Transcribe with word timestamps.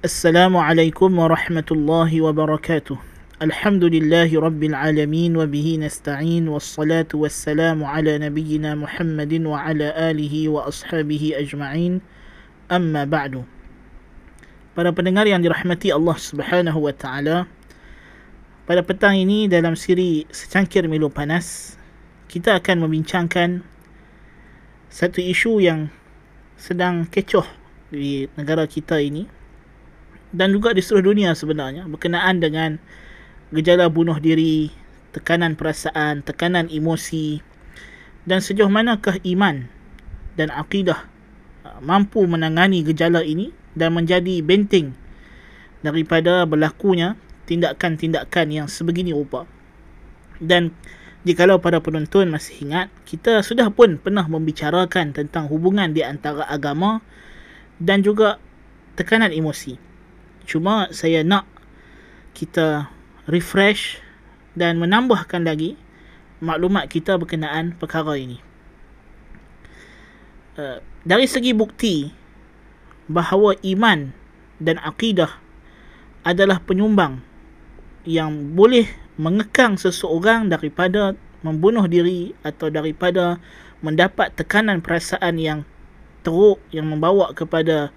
Assalamualaikum 0.00 1.12
warahmatullahi 1.12 2.24
wabarakatuh 2.24 2.96
Alhamdulillahi 3.36 4.32
rabbil 4.32 4.72
alamin 4.72 5.36
Wabihi 5.36 5.76
nasta'in 5.76 6.48
Wassalatu 6.48 7.20
wassalamu 7.20 7.84
ala 7.84 8.16
nabiyina 8.16 8.80
muhammadin 8.80 9.44
Wa 9.44 9.60
ala 9.60 9.92
alihi 9.92 10.48
wa 10.48 10.64
ashabihi 10.64 11.36
ajma'in. 11.36 12.00
Amma 12.72 13.04
ba'du. 13.04 13.44
Para 14.72 14.88
pendengar 14.88 15.28
yang 15.28 15.44
dirahmati 15.44 15.92
Allah 15.92 16.16
subhanahu 16.16 16.80
wa 16.80 16.96
ta'ala 16.96 17.44
Pada 18.64 18.80
petang 18.80 19.20
ini 19.20 19.52
dalam 19.52 19.76
siri 19.76 20.24
Secangkir 20.32 20.88
Milu 20.88 21.12
Panas 21.12 21.76
Kita 22.24 22.56
akan 22.56 22.88
membincangkan 22.88 23.60
Satu 24.88 25.20
isu 25.20 25.60
yang 25.60 25.92
Sedang 26.56 27.04
kecoh 27.04 27.44
di 27.92 28.32
negara 28.40 28.64
kita 28.64 28.96
ini 28.96 29.39
dan 30.30 30.54
juga 30.54 30.70
di 30.70 30.82
seluruh 30.82 31.10
dunia 31.14 31.34
sebenarnya 31.34 31.86
berkenaan 31.90 32.38
dengan 32.38 32.78
gejala 33.50 33.90
bunuh 33.90 34.18
diri, 34.22 34.70
tekanan 35.10 35.58
perasaan, 35.58 36.22
tekanan 36.22 36.70
emosi 36.70 37.42
dan 38.24 38.38
sejauh 38.38 38.70
manakah 38.70 39.18
iman 39.26 39.66
dan 40.38 40.54
akidah 40.54 41.10
uh, 41.66 41.78
mampu 41.82 42.22
menangani 42.30 42.86
gejala 42.86 43.26
ini 43.26 43.50
dan 43.74 43.94
menjadi 43.94 44.38
benteng 44.42 44.94
daripada 45.82 46.46
berlakunya 46.46 47.18
tindakan-tindakan 47.50 48.46
yang 48.54 48.66
sebegini 48.70 49.10
rupa. 49.10 49.48
Dan 50.38 50.70
jikalau 51.26 51.58
para 51.58 51.82
penonton 51.82 52.30
masih 52.30 52.70
ingat, 52.70 52.86
kita 53.04 53.42
sudah 53.42 53.68
pun 53.74 53.98
pernah 53.98 54.24
membicarakan 54.24 55.10
tentang 55.10 55.50
hubungan 55.50 55.90
di 55.90 56.06
antara 56.06 56.46
agama 56.46 57.02
dan 57.82 58.06
juga 58.06 58.38
tekanan 58.94 59.34
emosi. 59.34 59.89
Cuma 60.50 60.90
saya 60.90 61.22
nak 61.22 61.46
kita 62.34 62.90
refresh 63.30 64.02
dan 64.58 64.82
menambahkan 64.82 65.46
lagi 65.46 65.78
maklumat 66.42 66.90
kita 66.90 67.14
berkenaan 67.14 67.78
perkara 67.78 68.18
ini. 68.18 68.42
Uh, 70.58 70.82
dari 71.06 71.30
segi 71.30 71.54
bukti 71.54 72.10
bahawa 73.06 73.54
iman 73.62 74.10
dan 74.58 74.82
akidah 74.82 75.30
adalah 76.26 76.58
penyumbang 76.58 77.22
yang 78.02 78.58
boleh 78.58 78.90
mengekang 79.14 79.78
seseorang 79.78 80.50
daripada 80.50 81.14
membunuh 81.46 81.86
diri 81.86 82.34
atau 82.42 82.74
daripada 82.74 83.38
mendapat 83.86 84.34
tekanan 84.34 84.82
perasaan 84.82 85.38
yang 85.38 85.60
teruk 86.26 86.58
yang 86.74 86.90
membawa 86.90 87.30
kepada 87.32 87.94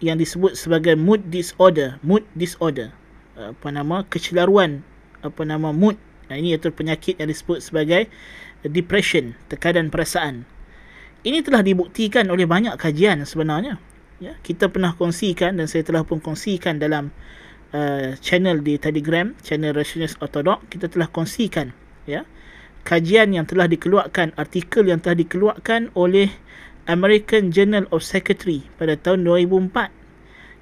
yang 0.00 0.16
disebut 0.16 0.56
sebagai 0.56 0.96
mood 0.96 1.22
disorder, 1.28 2.00
mood 2.04 2.24
disorder. 2.36 2.92
Apa 3.36 3.72
nama? 3.72 4.04
kecelaruan 4.08 4.84
apa 5.24 5.44
nama 5.44 5.72
mood. 5.72 5.96
Nah, 6.28 6.36
ini 6.36 6.56
iaitu 6.56 6.72
penyakit 6.72 7.20
yang 7.20 7.28
disebut 7.28 7.60
sebagai 7.60 8.08
depression, 8.64 9.36
tekanan 9.48 9.88
perasaan. 9.88 10.44
Ini 11.20 11.44
telah 11.44 11.60
dibuktikan 11.60 12.28
oleh 12.32 12.48
banyak 12.48 12.76
kajian 12.80 13.24
sebenarnya 13.28 13.80
ya 14.20 14.36
kita 14.44 14.68
pernah 14.68 14.92
kongsikan 14.92 15.56
dan 15.56 15.66
saya 15.66 15.82
telah 15.82 16.04
pun 16.04 16.20
kongsikan 16.20 16.76
dalam 16.76 17.08
uh, 17.72 18.12
channel 18.20 18.60
di 18.60 18.76
Telegram 18.76 19.32
channel 19.40 19.72
Rationalist 19.72 20.20
Orthodox 20.20 20.68
kita 20.68 20.92
telah 20.92 21.08
kongsikan 21.08 21.72
ya 22.04 22.28
kajian 22.84 23.32
yang 23.32 23.48
telah 23.48 23.64
dikeluarkan 23.66 24.36
artikel 24.36 24.84
yang 24.84 25.00
telah 25.00 25.16
dikeluarkan 25.16 25.96
oleh 25.96 26.28
American 26.90 27.54
Journal 27.54 27.86
of 27.94 28.02
Psychiatry 28.02 28.66
pada 28.74 28.98
tahun 28.98 29.22
2004 29.22 29.94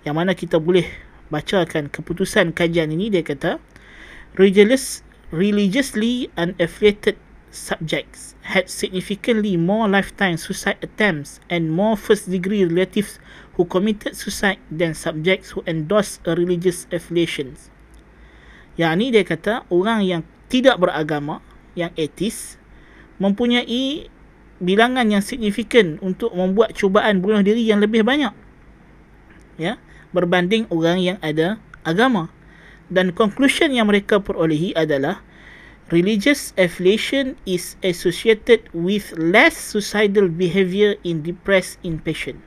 yang 0.05 0.13
mana 0.13 0.37
kita 0.37 0.61
boleh 0.61 0.85
bacakan 1.33 1.89
keputusan 1.89 2.53
kajian 2.53 2.93
ini 2.93 3.09
dia 3.09 3.25
kata 3.25 3.57
religious 4.37 5.01
religiously 5.33 6.29
unaffiliated 6.37 7.17
subjects 7.49 8.37
had 8.45 8.69
significantly 8.69 9.57
more 9.57 9.89
lifetime 9.89 10.37
suicide 10.37 10.77
attempts 10.85 11.41
and 11.49 11.73
more 11.73 11.97
first 11.97 12.29
degree 12.29 12.65
relatives 12.69 13.17
who 13.57 13.65
committed 13.65 14.13
suicide 14.13 14.61
than 14.69 14.93
subjects 14.93 15.57
who 15.57 15.65
endorsed 15.65 16.21
a 16.29 16.37
religious 16.37 16.85
affiliation. 16.93 17.57
Yang 18.77 18.93
ini 19.01 19.07
dia 19.17 19.25
kata 19.25 19.55
orang 19.73 20.05
yang 20.05 20.23
tidak 20.53 20.77
beragama, 20.77 21.41
yang 21.75 21.91
etis, 21.97 22.61
mempunyai 23.19 24.07
bilangan 24.59 25.07
yang 25.11 25.23
signifikan 25.23 25.99
untuk 26.03 26.35
membuat 26.35 26.75
cubaan 26.75 27.23
bunuh 27.23 27.43
diri 27.43 27.63
yang 27.63 27.79
lebih 27.83 28.03
banyak. 28.03 28.35
Ya, 29.59 29.79
berbanding 30.15 30.67
orang 30.71 30.99
yang 31.03 31.19
ada 31.23 31.59
agama. 31.83 32.31
Dan 32.89 33.13
conclusion 33.13 33.75
yang 33.75 33.91
mereka 33.91 34.19
perolehi 34.19 34.73
adalah 34.73 35.21
religious 35.93 36.57
affiliation 36.57 37.37
is 37.45 37.77
associated 37.85 38.65
with 38.73 39.13
less 39.17 39.57
suicidal 39.57 40.29
behavior 40.29 40.97
in 41.05 41.21
depressed 41.21 41.77
inpatient. 41.85 42.41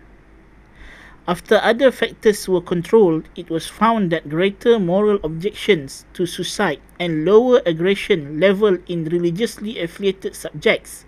After 1.29 1.61
other 1.61 1.93
factors 1.93 2.49
were 2.49 2.65
controlled, 2.65 3.29
it 3.37 3.53
was 3.53 3.69
found 3.69 4.09
that 4.09 4.25
greater 4.25 4.81
moral 4.81 5.21
objections 5.21 6.09
to 6.17 6.25
suicide 6.25 6.81
and 6.97 7.23
lower 7.23 7.61
aggression 7.61 8.41
level 8.41 8.81
in 8.89 9.05
religiously 9.05 9.77
affiliated 9.77 10.33
subjects 10.33 11.05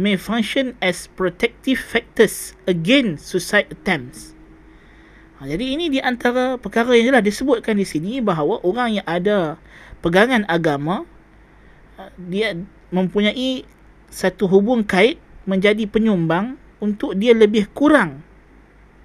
may 0.00 0.16
function 0.16 0.72
as 0.80 1.08
protective 1.12 1.80
factors 1.80 2.56
against 2.64 3.28
suicide 3.28 3.68
attempts. 3.68 4.32
Ha, 5.38 5.48
jadi 5.50 5.76
ini 5.76 5.92
di 5.92 6.00
antara 6.00 6.56
perkara 6.56 6.96
yang 6.96 7.12
telah 7.12 7.24
disebutkan 7.24 7.76
di 7.76 7.84
sini 7.84 8.22
bahawa 8.24 8.62
orang 8.64 9.02
yang 9.02 9.06
ada 9.06 9.60
pegangan 10.00 10.48
agama 10.48 11.04
dia 12.18 12.56
mempunyai 12.90 13.62
satu 14.10 14.50
hubung 14.50 14.82
kait 14.82 15.20
menjadi 15.46 15.86
penyumbang 15.86 16.58
untuk 16.82 17.14
dia 17.14 17.36
lebih 17.36 17.70
kurang 17.70 18.26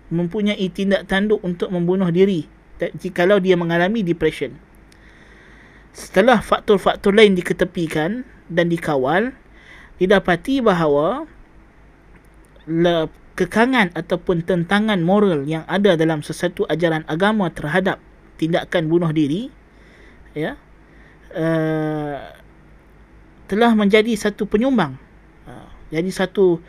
mempunyai 0.08 0.72
tindak 0.72 1.06
tanduk 1.06 1.44
untuk 1.44 1.68
membunuh 1.70 2.08
diri 2.09 2.47
jikalau 2.96 3.42
dia 3.42 3.58
mengalami 3.58 4.06
depression. 4.06 4.53
Setelah 5.97 6.46
faktor-faktor 6.46 7.09
lain 7.09 7.34
diketepikan 7.34 8.22
dan 8.47 8.70
dikawal, 8.70 9.34
didapati 9.97 10.62
bahawa 10.62 11.25
kekangan 13.38 13.94
ataupun 13.94 14.44
tentangan 14.44 15.00
moral 15.02 15.46
yang 15.46 15.63
ada 15.69 15.94
dalam 15.94 16.25
sesuatu 16.25 16.66
ajaran 16.69 17.06
agama 17.06 17.50
terhadap 17.53 18.02
tindakan 18.38 18.90
bunuh 18.90 19.09
diri 19.13 19.50
ya 20.38 20.58
uh, 21.34 22.18
telah 23.47 23.72
menjadi 23.74 24.12
satu 24.13 24.44
penyumbang 24.46 25.00
ha, 25.47 25.72
jadi 25.90 26.09
satu 26.12 26.59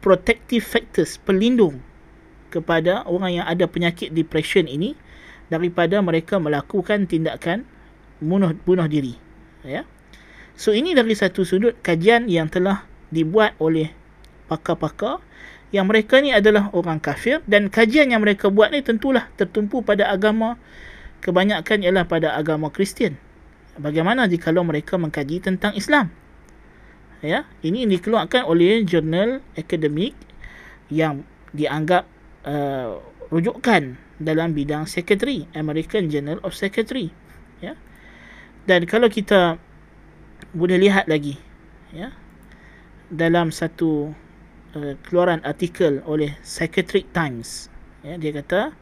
protective 0.00 0.64
factors 0.64 1.20
pelindung 1.20 1.78
kepada 2.48 3.04
orang 3.04 3.42
yang 3.42 3.46
ada 3.46 3.66
penyakit 3.66 4.14
depression 4.14 4.64
ini 4.64 4.96
daripada 5.52 6.00
mereka 6.00 6.40
melakukan 6.40 7.04
tindakan 7.10 7.68
bunuh 8.22 8.56
bunuh 8.64 8.86
diri 8.88 9.14
ya 9.62 9.84
so 10.54 10.74
ini 10.74 10.94
dari 10.94 11.14
satu 11.14 11.42
sudut 11.42 11.74
kajian 11.82 12.30
yang 12.30 12.50
telah 12.50 12.86
dibuat 13.10 13.54
oleh 13.62 13.90
pakar-pakar 14.50 15.22
yang 15.74 15.90
mereka 15.90 16.22
ni 16.22 16.30
adalah 16.30 16.70
orang 16.70 17.02
kafir 17.02 17.42
dan 17.50 17.66
kajian 17.66 18.14
yang 18.14 18.22
mereka 18.22 18.46
buat 18.46 18.70
ni 18.70 18.78
tentulah 18.78 19.26
tertumpu 19.34 19.82
pada 19.82 20.06
agama. 20.06 20.54
Kebanyakan 21.18 21.82
ialah 21.82 22.06
pada 22.06 22.38
agama 22.38 22.70
Kristian. 22.70 23.18
Bagaimana 23.74 24.30
jika 24.30 24.54
mereka 24.54 24.94
mengkaji 24.94 25.42
tentang 25.42 25.74
Islam? 25.74 26.14
Ya 27.24 27.48
ini 27.66 27.88
dikeluarkan 27.90 28.46
oleh 28.46 28.86
jurnal 28.86 29.42
akademik 29.58 30.14
yang 30.92 31.26
dianggap 31.50 32.06
uh, 32.46 33.00
rujukan 33.34 33.98
dalam 34.22 34.54
bidang 34.54 34.86
secretary 34.86 35.50
American 35.58 36.06
Journal 36.06 36.38
of 36.46 36.54
Secretary. 36.54 37.10
Ya. 37.58 37.74
Dan 38.68 38.86
kalau 38.86 39.10
kita 39.10 39.58
boleh 40.54 40.78
lihat 40.78 41.10
lagi 41.10 41.38
ya 41.94 42.14
dalam 43.10 43.54
satu 43.54 44.14
uh, 44.74 44.94
keluaran 45.06 45.42
artikel 45.46 46.02
oleh 46.06 46.34
Psychiatric 46.42 47.10
Times 47.14 47.70
ya 48.02 48.18
dia 48.18 48.32
kata 48.42 48.74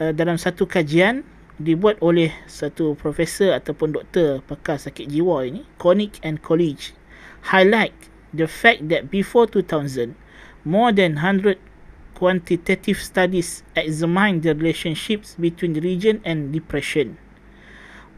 uh, 0.00 0.12
dalam 0.12 0.40
satu 0.40 0.64
kajian 0.64 1.24
dibuat 1.58 2.02
oleh 2.02 2.34
satu 2.50 2.98
profesor 2.98 3.54
ataupun 3.54 3.94
doktor 3.94 4.42
pakar 4.42 4.78
sakit 4.78 5.06
jiwa 5.06 5.46
ini, 5.46 5.62
Koenig 5.78 6.18
and 6.26 6.42
College, 6.42 6.94
highlight 7.54 7.94
the 8.34 8.50
fact 8.50 8.90
that 8.90 9.06
before 9.06 9.46
2000, 9.46 10.18
more 10.66 10.90
than 10.90 11.22
100 11.22 11.58
quantitative 12.18 12.98
studies 12.98 13.62
examined 13.78 14.42
the 14.42 14.54
relationships 14.54 15.38
between 15.38 15.74
religion 15.78 16.18
and 16.26 16.50
depression. 16.50 17.18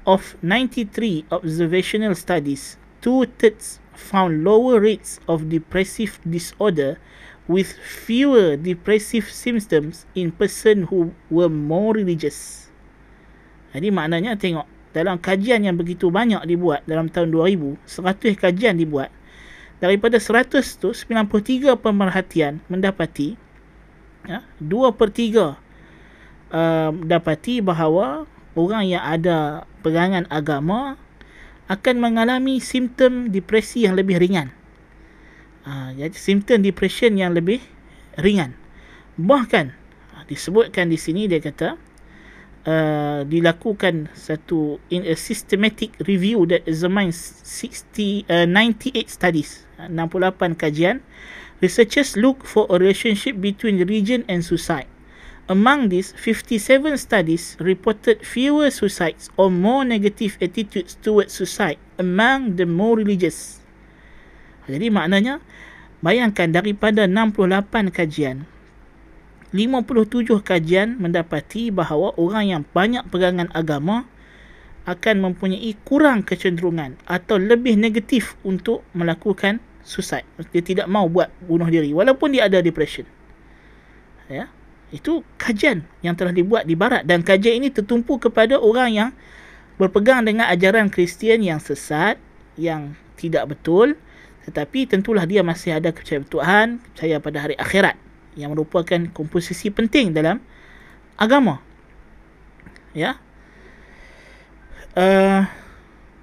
Of 0.06 0.38
93 0.38 1.26
observational 1.34 2.14
studies, 2.14 2.78
two 3.02 3.26
thirds 3.26 3.82
found 3.90 4.46
lower 4.46 4.78
rates 4.78 5.18
of 5.26 5.50
depressive 5.50 6.22
disorder 6.22 7.02
with 7.50 7.74
fewer 7.82 8.54
depressive 8.54 9.26
symptoms 9.26 10.06
in 10.14 10.30
person 10.30 10.86
who 10.86 11.10
were 11.26 11.50
more 11.50 11.94
religious. 11.94 12.70
Jadi 13.74 13.90
maknanya 13.90 14.38
tengok 14.38 14.66
dalam 14.94 15.18
kajian 15.18 15.66
yang 15.66 15.74
begitu 15.74 16.06
banyak 16.08 16.40
dibuat 16.46 16.86
dalam 16.86 17.10
tahun 17.10 17.34
2000, 17.34 17.76
100 17.82 18.38
kajian 18.38 18.78
dibuat. 18.78 19.10
Daripada 19.82 20.16
100 20.16 20.80
tu 20.80 20.94
93 20.94 21.76
pemerhatian 21.76 22.64
mendapati 22.70 23.36
ya, 24.24 24.40
2 24.58 24.96
per 24.96 25.08
3 25.12 25.34
uh, 25.36 26.90
dapati 27.04 27.60
bahawa 27.60 28.24
orang 28.56 28.88
yang 28.88 29.04
ada 29.04 29.68
pegangan 29.84 30.24
agama 30.32 30.96
akan 31.68 31.96
mengalami 32.00 32.58
simptom 32.58 33.28
depresi 33.30 33.84
yang 33.84 33.94
lebih 33.94 34.18
ringan. 34.18 34.50
Uh, 35.66 35.90
jadi 35.98 36.14
simptom 36.14 36.62
depression 36.62 37.18
yang 37.18 37.34
lebih 37.34 37.58
ringan. 38.18 38.54
Bahkan 39.18 39.74
uh, 40.14 40.24
disebutkan 40.30 40.88
di 40.88 40.98
sini 40.98 41.26
dia 41.26 41.42
kata 41.42 41.74
uh, 42.66 43.20
dilakukan 43.26 44.10
satu 44.14 44.78
in 44.94 45.02
a 45.04 45.18
systematic 45.18 45.94
review 46.06 46.46
that 46.46 46.62
examines 46.70 47.42
60 47.42 48.30
uh, 48.30 48.46
98 48.46 49.10
studies, 49.10 49.66
uh, 49.82 49.90
68 49.90 50.54
kajian. 50.54 51.02
Researchers 51.58 52.20
look 52.20 52.44
for 52.44 52.68
a 52.68 52.76
relationship 52.76 53.40
between 53.40 53.80
religion 53.80 54.22
and 54.28 54.44
suicide. 54.44 54.86
Among 55.46 55.94
these, 55.94 56.10
57 56.18 56.98
studies 56.98 57.54
reported 57.62 58.26
fewer 58.26 58.66
suicides 58.74 59.30
or 59.38 59.46
more 59.46 59.86
negative 59.86 60.34
attitudes 60.42 60.98
towards 60.98 61.38
suicide 61.38 61.78
among 62.02 62.58
the 62.58 62.66
more 62.66 62.98
religious. 62.98 63.62
Jadi 64.66 64.90
maknanya 64.90 65.38
bayangkan 66.02 66.50
daripada 66.50 67.06
68 67.06 67.94
kajian 67.94 68.42
57 69.54 70.42
kajian 70.42 70.98
mendapati 70.98 71.70
bahawa 71.70 72.12
orang 72.18 72.44
yang 72.50 72.62
banyak 72.74 73.06
pegangan 73.08 73.46
agama 73.54 74.04
akan 74.86 75.30
mempunyai 75.30 75.74
kurang 75.86 76.22
kecenderungan 76.26 76.98
atau 77.06 77.38
lebih 77.38 77.78
negatif 77.78 78.34
untuk 78.42 78.86
melakukan 78.94 79.58
suicide. 79.86 80.26
Dia 80.50 80.62
tidak 80.62 80.86
mau 80.90 81.06
buat 81.06 81.30
bunuh 81.46 81.66
diri 81.66 81.94
walaupun 81.94 82.34
dia 82.34 82.46
ada 82.50 82.58
depression. 82.58 83.06
Ya. 84.26 84.50
Itu 84.94 85.26
kajian 85.36 85.82
yang 86.00 86.14
telah 86.14 86.30
dibuat 86.30 86.64
di 86.68 86.78
barat 86.78 87.02
dan 87.04 87.26
kajian 87.26 87.62
ini 87.64 87.68
tertumpu 87.74 88.22
kepada 88.22 88.58
orang 88.58 88.90
yang 88.94 89.10
berpegang 89.76 90.24
dengan 90.24 90.48
ajaran 90.48 90.88
Kristian 90.88 91.42
yang 91.42 91.58
sesat, 91.60 92.16
yang 92.56 92.96
tidak 93.18 93.50
betul 93.50 93.98
tetapi 94.46 94.86
tentulah 94.86 95.26
dia 95.26 95.42
masih 95.42 95.74
ada 95.74 95.90
kepercayaan 95.90 96.26
Tuhan, 96.30 96.66
percaya 96.78 97.18
pada 97.18 97.38
hari 97.42 97.58
akhirat 97.58 97.98
yang 98.38 98.54
merupakan 98.54 99.10
komposisi 99.10 99.74
penting 99.74 100.14
dalam 100.14 100.38
agama. 101.18 101.58
Ya. 102.94 103.18
Uh, 104.94 105.42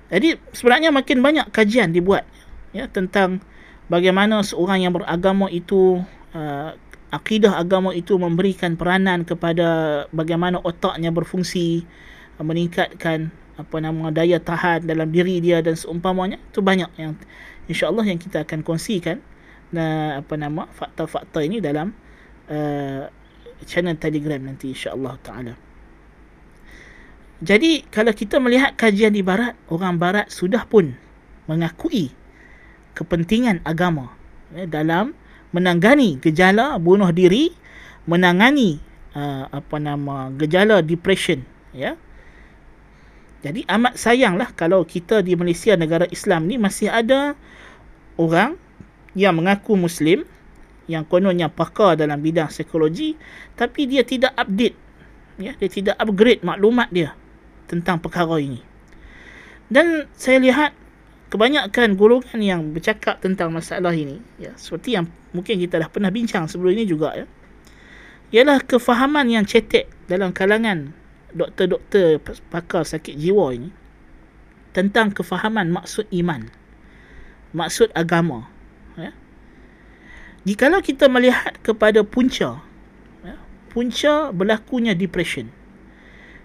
jadi 0.08 0.40
sebenarnya 0.56 0.90
makin 0.96 1.20
banyak 1.20 1.46
kajian 1.54 1.94
dibuat 1.94 2.26
ya 2.74 2.90
tentang 2.90 3.44
bagaimana 3.86 4.42
seorang 4.42 4.82
yang 4.82 4.96
beragama 4.96 5.46
itu 5.52 6.02
uh, 6.34 6.74
akidah 7.14 7.62
agama 7.62 7.94
itu 7.94 8.18
memberikan 8.18 8.74
peranan 8.74 9.22
kepada 9.22 10.04
bagaimana 10.10 10.58
otaknya 10.66 11.14
berfungsi 11.14 11.86
uh, 12.42 12.44
meningkatkan 12.44 13.30
apa 13.54 13.78
nama 13.78 14.10
daya 14.10 14.42
tahan 14.42 14.90
dalam 14.90 15.14
diri 15.14 15.38
dia 15.38 15.62
dan 15.62 15.78
seumpamanya 15.78 16.42
itu 16.42 16.66
banyak 16.66 16.90
yang 16.98 17.14
insyaallah 17.70 18.02
yang 18.02 18.18
kita 18.18 18.42
akan 18.42 18.66
kongsikan 18.66 19.22
dan 19.70 20.26
apa 20.26 20.34
nama 20.34 20.66
fakta-fakta 20.74 21.46
ini 21.46 21.62
dalam 21.62 21.94
uh, 22.50 23.06
channel 23.70 23.94
Telegram 24.02 24.42
nanti 24.42 24.74
insyaallah 24.74 25.14
taala. 25.22 25.54
Jadi 27.44 27.84
kalau 27.92 28.16
kita 28.16 28.40
melihat 28.40 28.74
kajian 28.80 29.12
di 29.12 29.20
barat, 29.20 29.54
orang 29.68 30.00
barat 30.00 30.32
sudah 30.32 30.64
pun 30.64 30.96
mengakui 31.44 32.08
kepentingan 32.96 33.60
agama 33.68 34.16
ya, 34.56 34.64
dalam 34.64 35.12
menangani 35.54 36.20
gejala 36.20 36.76
bunuh 36.82 37.14
diri, 37.14 37.54
menangani 38.10 38.82
uh, 39.14 39.48
apa 39.54 39.78
nama 39.80 40.34
gejala 40.36 40.82
depression 40.82 41.46
ya. 41.72 41.96
Jadi 43.44 43.68
amat 43.68 44.00
sayanglah 44.00 44.56
kalau 44.56 44.88
kita 44.88 45.20
di 45.20 45.36
Malaysia 45.36 45.76
negara 45.76 46.08
Islam 46.10 46.48
ni 46.48 46.56
masih 46.56 46.88
ada 46.88 47.36
orang 48.16 48.56
yang 49.14 49.36
mengaku 49.38 49.78
Muslim 49.78 50.26
yang 50.88 51.08
kononnya 51.08 51.48
pakar 51.48 51.96
dalam 51.96 52.20
bidang 52.20 52.52
psikologi 52.52 53.16
tapi 53.56 53.88
dia 53.88 54.04
tidak 54.04 54.36
update 54.36 54.76
ya 55.40 55.56
dia 55.56 55.70
tidak 55.72 55.96
upgrade 55.96 56.44
maklumat 56.44 56.92
dia 56.92 57.16
tentang 57.72 58.04
perkara 58.04 58.36
ini 58.38 58.60
dan 59.72 60.06
saya 60.20 60.44
lihat 60.44 60.72
kebanyakan 61.34 61.98
golongan 61.98 62.40
yang 62.46 62.62
bercakap 62.70 63.18
tentang 63.18 63.50
masalah 63.50 63.90
ini 63.90 64.22
ya 64.38 64.54
seperti 64.54 65.02
yang 65.02 65.10
mungkin 65.34 65.58
kita 65.58 65.82
dah 65.82 65.90
pernah 65.90 66.14
bincang 66.14 66.46
sebelum 66.46 66.78
ini 66.78 66.86
juga 66.86 67.18
ya 67.18 67.26
ialah 68.30 68.62
kefahaman 68.62 69.34
yang 69.34 69.42
cetek 69.42 69.90
dalam 70.06 70.30
kalangan 70.30 70.94
doktor-doktor 71.34 72.22
pakar 72.54 72.86
sakit 72.86 73.18
jiwa 73.18 73.50
ini 73.58 73.74
tentang 74.78 75.10
kefahaman 75.10 75.74
maksud 75.74 76.06
iman 76.14 76.54
maksud 77.54 77.94
agama. 77.94 78.50
Ya. 78.98 79.14
Jikalau 80.44 80.82
kita 80.84 81.08
melihat 81.08 81.56
kepada 81.62 82.04
punca, 82.04 82.60
ya, 83.24 83.36
punca 83.72 84.34
berlakunya 84.34 84.98
depression, 84.98 85.48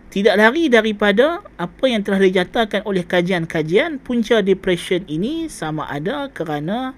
tidak 0.08 0.40
lari 0.40 0.72
daripada 0.72 1.44
apa 1.60 1.84
yang 1.84 2.00
telah 2.00 2.16
dijatakan 2.16 2.81
oleh 2.88 3.05
kajian-kajian, 3.05 4.00
punca 4.00 4.40
depression 4.40 5.05
ini 5.05 5.52
sama 5.52 5.84
ada 5.84 6.32
kerana 6.32 6.96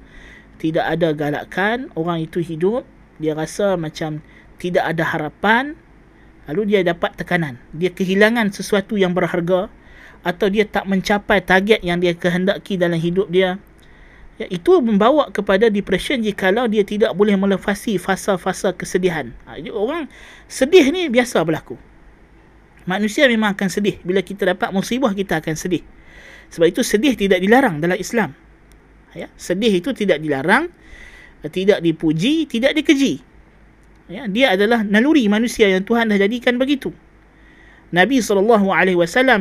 tidak 0.63 0.87
ada 0.87 1.11
galakan, 1.11 1.91
orang 1.99 2.23
itu 2.23 2.39
hidup, 2.39 2.87
dia 3.19 3.35
rasa 3.35 3.75
macam 3.75 4.23
tidak 4.63 4.87
ada 4.87 5.03
harapan, 5.03 5.75
lalu 6.47 6.77
dia 6.77 6.87
dapat 6.87 7.19
tekanan. 7.19 7.59
Dia 7.75 7.91
kehilangan 7.91 8.55
sesuatu 8.55 8.95
yang 8.95 9.11
berharga, 9.11 9.67
atau 10.23 10.47
dia 10.47 10.69
tak 10.69 10.87
mencapai 10.87 11.43
target 11.43 11.83
yang 11.83 11.99
dia 11.99 12.15
kehendaki 12.15 12.79
dalam 12.79 13.01
hidup 13.01 13.27
dia, 13.33 13.59
Ya, 14.41 14.49
itu 14.49 14.81
membawa 14.81 15.29
kepada 15.29 15.69
depression 15.69 16.17
jikalau 16.25 16.65
dia 16.65 16.81
tidak 16.81 17.13
boleh 17.13 17.37
melefasi 17.37 18.01
fasa-fasa 18.01 18.73
kesedihan. 18.73 19.37
Ha, 19.45 19.61
orang 19.69 20.09
sedih 20.49 20.89
ni 20.89 21.13
biasa 21.13 21.45
berlaku. 21.45 21.77
Manusia 22.91 23.31
memang 23.31 23.55
akan 23.55 23.71
sedih. 23.71 24.03
Bila 24.03 24.19
kita 24.19 24.51
dapat 24.51 24.75
musibah, 24.75 25.15
kita 25.15 25.39
akan 25.39 25.55
sedih. 25.55 25.87
Sebab 26.51 26.67
itu 26.75 26.83
sedih 26.83 27.15
tidak 27.15 27.39
dilarang 27.39 27.79
dalam 27.79 27.95
Islam. 27.95 28.35
Ya, 29.15 29.31
sedih 29.39 29.71
itu 29.71 29.95
tidak 29.95 30.19
dilarang, 30.19 30.75
tidak 31.55 31.79
dipuji, 31.79 32.51
tidak 32.51 32.75
dikeji. 32.75 33.23
Ya, 34.11 34.27
dia 34.27 34.59
adalah 34.59 34.83
naluri 34.83 35.31
manusia 35.31 35.71
yang 35.71 35.87
Tuhan 35.87 36.11
dah 36.11 36.19
jadikan 36.19 36.59
begitu. 36.59 36.91
Nabi 37.95 38.19
SAW 38.19 38.59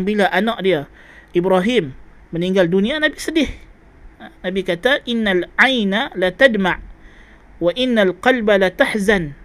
bila 0.05 0.29
anak 0.29 0.57
dia 0.61 0.85
Ibrahim 1.33 1.97
meninggal 2.29 2.69
dunia, 2.69 3.01
Nabi 3.01 3.17
sedih. 3.17 3.49
Nabi 4.45 4.61
kata 4.61 5.01
innal 5.09 5.49
aina 5.57 6.13
la 6.13 6.29
tadma 6.29 6.77
wa 7.59 7.71
innal 7.75 8.13
qalba 8.19 8.59
la 8.59 8.69
tahzan 8.71 9.35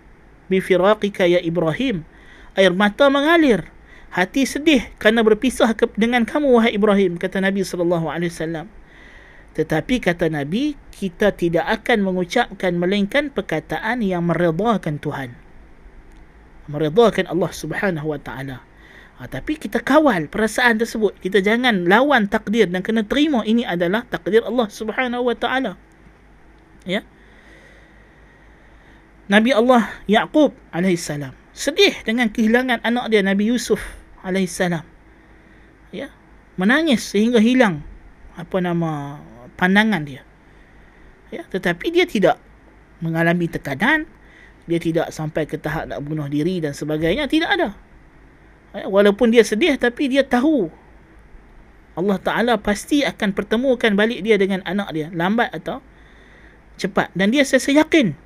bi 0.51 0.59
firaqika 0.59 1.27
ya 1.31 1.39
Ibrahim 1.43 2.03
air 2.59 2.75
mata 2.75 3.07
mengalir 3.07 3.74
hati 4.15 4.47
sedih 4.47 4.87
kerana 5.03 5.27
berpisah 5.27 5.75
ke, 5.75 5.91
dengan 5.99 6.23
kamu 6.23 6.55
wahai 6.55 6.79
Ibrahim 6.79 7.19
kata 7.19 7.43
Nabi 7.43 7.67
sallallahu 7.67 8.07
alaihi 8.07 8.31
wasallam 8.31 8.71
tetapi 9.59 9.99
kata 9.99 10.31
Nabi 10.31 10.79
kita 10.95 11.35
tidak 11.35 11.67
akan 11.83 12.07
mengucapkan 12.07 12.79
melainkan 12.79 13.35
perkataan 13.35 14.07
yang 14.07 14.23
meredakan 14.31 15.03
Tuhan 15.03 15.35
meredakan 16.71 17.27
Allah 17.27 17.51
Subhanahu 17.51 18.15
wa 18.15 18.21
taala 18.23 18.63
Ha, 19.15 19.31
tapi 19.31 19.55
kita 19.55 19.79
kawal 19.79 20.27
perasaan 20.27 20.83
tersebut. 20.83 21.15
Kita 21.23 21.39
jangan 21.39 21.87
lawan 21.87 22.27
takdir 22.27 22.67
dan 22.67 22.83
kena 22.83 23.07
terima 23.07 23.47
ini 23.47 23.63
adalah 23.63 24.03
takdir 24.11 24.43
Allah 24.43 24.67
Subhanahu 24.67 25.31
Wa 25.31 25.37
Taala. 25.39 25.79
Ya. 26.83 27.07
Nabi 29.31 29.55
Allah 29.55 29.87
Yaqub 30.11 30.53
alaihissalam 30.75 31.33
sedih 31.55 31.97
dengan 32.05 32.29
kehilangan 32.29 32.83
anak 32.85 33.09
dia 33.09 33.25
Nabi 33.25 33.49
Yusuf 33.49 33.81
alaihissalam. 34.25 34.83
Ya. 35.93 36.11
Menangis 36.57 37.05
sehingga 37.13 37.39
hilang 37.39 37.85
apa 38.35 38.59
nama 38.59 39.21
pandangan 39.55 40.03
dia. 40.03 40.23
Ya, 41.31 41.47
tetapi 41.51 41.91
dia 41.91 42.07
tidak 42.07 42.39
mengalami 43.03 43.51
tekanan, 43.51 44.07
dia 44.65 44.79
tidak 44.79 45.11
sampai 45.11 45.45
ke 45.45 45.59
tahap 45.59 45.91
nak 45.91 46.01
bunuh 46.03 46.27
diri 46.31 46.63
dan 46.63 46.73
sebagainya, 46.73 47.27
tidak 47.27 47.51
ada. 47.53 47.69
Eh, 48.75 48.87
walaupun 48.91 49.31
dia 49.31 49.47
sedih 49.47 49.79
tapi 49.79 50.11
dia 50.11 50.27
tahu 50.27 50.67
Allah 51.95 52.19
Ta'ala 52.19 52.55
pasti 52.59 53.07
akan 53.07 53.31
pertemukan 53.31 53.95
balik 53.95 54.27
dia 54.27 54.35
dengan 54.35 54.67
anak 54.67 54.91
dia 54.91 55.15
lambat 55.15 55.55
atau 55.55 55.79
cepat 56.75 57.07
dan 57.15 57.31
dia 57.31 57.47
saya 57.47 57.87
yakin 57.87 58.19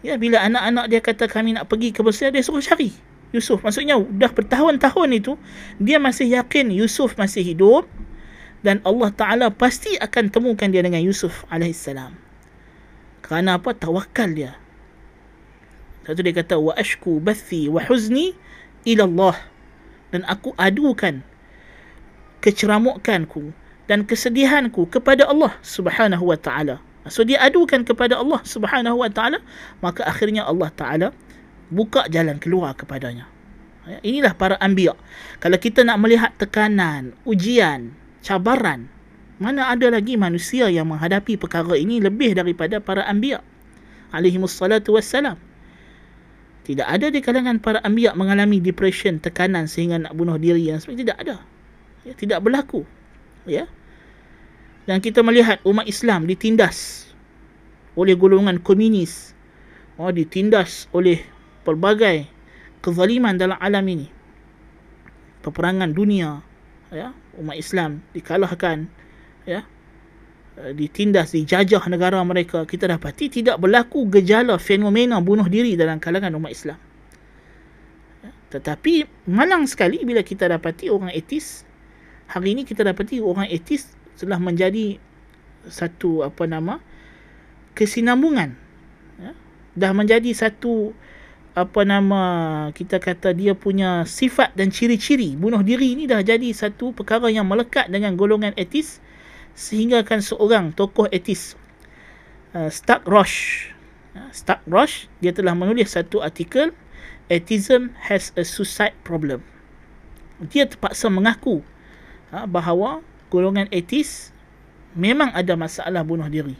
Ya, 0.00 0.16
bila 0.16 0.40
anak-anak 0.40 0.88
dia 0.88 1.00
kata 1.04 1.28
kami 1.28 1.52
nak 1.52 1.68
pergi 1.68 1.92
ke 1.92 2.00
Mesir, 2.00 2.32
dia 2.32 2.40
suruh 2.40 2.64
cari 2.64 2.88
Yusuf. 3.30 3.62
Maksudnya 3.62 3.98
dah 3.98 4.30
bertahun-tahun 4.30 5.10
itu 5.14 5.32
dia 5.78 6.02
masih 6.02 6.30
yakin 6.34 6.74
Yusuf 6.74 7.14
masih 7.14 7.46
hidup 7.46 7.86
dan 8.60 8.82
Allah 8.84 9.10
Taala 9.14 9.46
pasti 9.48 9.96
akan 9.96 10.28
temukan 10.28 10.68
dia 10.68 10.82
dengan 10.82 11.00
Yusuf 11.00 11.46
alaihissalam. 11.48 12.12
Kerana 13.24 13.62
apa? 13.62 13.72
Tawakal 13.72 14.34
dia. 14.34 14.58
Satu 16.04 16.26
dia 16.26 16.34
kata 16.34 16.58
wa 16.58 16.74
ashku 16.74 17.22
bathi 17.22 17.70
wa 17.70 17.78
huzni 17.86 18.34
ila 18.82 19.06
Allah 19.06 19.36
dan 20.10 20.26
aku 20.26 20.50
adukan 20.58 21.22
keceramukanku 22.42 23.54
dan 23.86 24.02
kesedihanku 24.02 24.88
kepada 24.90 25.28
Allah 25.28 25.54
Subhanahu 25.62 26.30
wa 26.30 26.38
taala. 26.40 26.82
So 27.08 27.24
dia 27.24 27.40
adukan 27.40 27.86
kepada 27.86 28.18
Allah 28.18 28.40
Subhanahu 28.44 29.00
wa 29.00 29.10
taala, 29.12 29.40
maka 29.80 30.04
akhirnya 30.04 30.44
Allah 30.44 30.68
taala 30.74 31.08
buka 31.70 32.06
jalan 32.10 32.36
keluar 32.36 32.76
kepadanya. 32.76 33.26
Ya, 33.88 33.98
inilah 34.04 34.36
para 34.36 34.60
anbiya. 34.60 34.92
Kalau 35.40 35.56
kita 35.56 35.82
nak 35.82 35.98
melihat 35.98 36.30
tekanan, 36.36 37.16
ujian, 37.24 37.96
cabaran, 38.20 38.86
mana 39.40 39.72
ada 39.72 39.88
lagi 39.88 40.20
manusia 40.20 40.68
yang 40.68 40.92
menghadapi 40.92 41.40
perkara 41.40 41.72
ini 41.78 41.96
lebih 41.96 42.36
daripada 42.36 42.76
para 42.78 43.08
anbiya 43.08 43.40
alaihi 44.12 44.36
wassalatu 44.36 44.94
wassalam. 44.98 45.40
Tidak 46.68 46.84
ada 46.84 47.08
di 47.08 47.24
kalangan 47.24 47.56
para 47.56 47.80
anbiya 47.80 48.12
mengalami 48.12 48.60
depression, 48.60 49.16
tekanan 49.16 49.64
sehingga 49.64 49.96
nak 49.96 50.12
bunuh 50.12 50.36
diri 50.36 50.68
yang 50.68 50.76
sebagainya 50.76 51.02
tidak 51.08 51.18
ada. 51.24 51.36
Ya, 52.04 52.12
tidak 52.12 52.38
berlaku. 52.44 52.84
Ya 53.48 53.64
dan 54.90 54.98
kita 54.98 55.22
melihat 55.22 55.62
umat 55.62 55.86
Islam 55.86 56.26
ditindas 56.26 57.06
oleh 57.94 58.18
golongan 58.18 58.58
komunis 58.58 59.38
oh, 60.00 60.10
ditindas 60.10 60.90
oleh 60.90 61.22
pelbagai 61.62 62.28
kezaliman 62.80 63.36
dalam 63.36 63.58
alam 63.60 63.84
ini 63.88 64.08
peperangan 65.40 65.92
dunia 65.92 66.40
ya 66.90 67.14
umat 67.38 67.56
Islam 67.56 68.02
dikalahkan 68.12 68.90
ya 69.46 69.64
eh, 70.60 70.72
ditindas 70.74 71.32
dijajah 71.32 71.80
negara 71.88 72.20
mereka 72.26 72.66
kita 72.66 72.90
dapati 72.90 73.30
tidak 73.30 73.60
berlaku 73.62 74.08
gejala 74.10 74.58
fenomena 74.60 75.22
bunuh 75.22 75.46
diri 75.46 75.78
dalam 75.78 76.02
kalangan 76.02 76.34
umat 76.36 76.52
Islam 76.52 76.80
tetapi 78.50 79.06
malang 79.30 79.64
sekali 79.70 80.02
bila 80.02 80.26
kita 80.26 80.50
dapati 80.50 80.90
orang 80.90 81.14
etis 81.14 81.62
hari 82.26 82.58
ini 82.58 82.66
kita 82.66 82.82
dapati 82.82 83.22
orang 83.22 83.46
etis 83.46 83.94
telah 84.18 84.42
menjadi 84.42 84.98
satu 85.70 86.26
apa 86.26 86.44
nama 86.50 86.82
kesinambungan 87.78 88.58
ya? 89.22 89.32
dah 89.78 89.92
menjadi 89.94 90.34
satu 90.34 90.90
apa 91.58 91.82
nama 91.82 92.22
kita 92.70 93.02
kata 93.02 93.34
dia 93.34 93.58
punya 93.58 94.06
sifat 94.06 94.54
dan 94.54 94.70
ciri-ciri 94.70 95.34
bunuh 95.34 95.60
diri 95.66 95.98
ini 95.98 96.06
dah 96.06 96.22
jadi 96.22 96.50
satu 96.54 96.94
perkara 96.94 97.26
yang 97.26 97.46
melekat 97.50 97.90
dengan 97.90 98.14
golongan 98.14 98.54
etis 98.54 99.02
sehingga 99.58 100.06
kan 100.06 100.22
seorang 100.22 100.70
tokoh 100.70 101.10
etis 101.10 101.58
uh, 102.54 102.70
Stark 102.70 103.02
Roche 103.04 103.74
uh, 104.14 104.30
Stark 104.30 104.62
Roche 104.70 105.10
dia 105.18 105.34
telah 105.34 105.58
menulis 105.58 105.90
satu 105.90 106.22
artikel 106.22 106.70
Atheism 107.26 107.94
has 107.98 108.30
a 108.38 108.46
suicide 108.46 108.94
problem 109.02 109.42
dia 110.48 110.64
terpaksa 110.64 111.10
mengaku 111.10 111.60
uh, 112.30 112.46
bahawa 112.46 113.02
golongan 113.28 113.68
etis 113.68 114.32
memang 114.94 115.30
ada 115.36 115.54
masalah 115.54 116.02
bunuh 116.02 116.26
diri. 116.26 116.58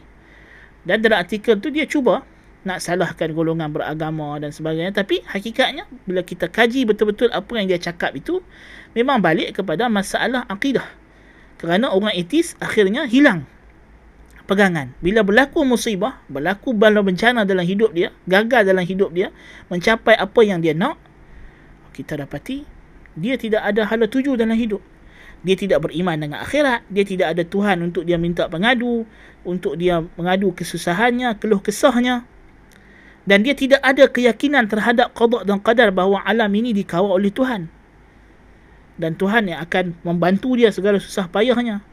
Dan 0.81 1.03
dalam 1.03 1.21
artikel 1.21 1.59
tu 1.61 1.69
dia 1.69 1.85
cuba 1.85 2.25
nak 2.61 2.79
salahkan 2.79 3.33
golongan 3.33 3.73
beragama 3.73 4.37
dan 4.37 4.53
sebagainya. 4.53 4.93
Tapi 4.93 5.25
hakikatnya 5.25 5.89
bila 6.05 6.21
kita 6.21 6.47
kaji 6.47 6.85
betul-betul 6.85 7.33
apa 7.33 7.51
yang 7.57 7.67
dia 7.69 7.79
cakap 7.81 8.13
itu 8.13 8.41
memang 8.93 9.21
balik 9.21 9.61
kepada 9.61 9.89
masalah 9.89 10.45
akidah. 10.45 10.85
Kerana 11.57 11.93
orang 11.93 12.13
etis 12.17 12.57
akhirnya 12.57 13.05
hilang 13.05 13.45
pegangan. 14.49 14.91
Bila 14.99 15.21
berlaku 15.23 15.63
musibah, 15.63 16.19
berlaku 16.27 16.73
bala 16.75 16.99
bencana 17.05 17.47
dalam 17.47 17.63
hidup 17.63 17.93
dia, 17.93 18.11
gagal 18.25 18.67
dalam 18.67 18.83
hidup 18.83 19.13
dia, 19.13 19.29
mencapai 19.71 20.17
apa 20.17 20.41
yang 20.43 20.59
dia 20.59 20.73
nak, 20.75 20.99
kita 21.93 22.19
dapati 22.19 22.65
dia 23.11 23.35
tidak 23.35 23.61
ada 23.67 23.83
hala 23.87 24.07
tuju 24.07 24.39
dalam 24.39 24.55
hidup 24.55 24.79
dia 25.41 25.57
tidak 25.57 25.89
beriman 25.89 26.17
dengan 26.21 26.39
akhirat, 26.45 26.85
dia 26.85 27.01
tidak 27.01 27.33
ada 27.33 27.41
Tuhan 27.41 27.81
untuk 27.81 28.05
dia 28.05 28.21
minta 28.21 28.45
pengadu, 28.45 29.09
untuk 29.41 29.73
dia 29.73 30.05
mengadu 30.13 30.53
kesusahannya, 30.53 31.33
keluh 31.41 31.57
kesahnya. 31.57 32.29
Dan 33.21 33.45
dia 33.45 33.53
tidak 33.53 33.81
ada 33.85 34.09
keyakinan 34.09 34.65
terhadap 34.65 35.13
qada 35.13 35.45
dan 35.45 35.61
qadar 35.61 35.93
bahawa 35.93 36.25
alam 36.25 36.49
ini 36.57 36.73
dikawal 36.73 37.21
oleh 37.21 37.29
Tuhan. 37.29 37.69
Dan 38.97 39.13
Tuhan 39.17 39.49
yang 39.49 39.61
akan 39.61 39.97
membantu 40.01 40.57
dia 40.57 40.73
segala 40.73 40.97
susah 40.97 41.29
payahnya. 41.29 41.85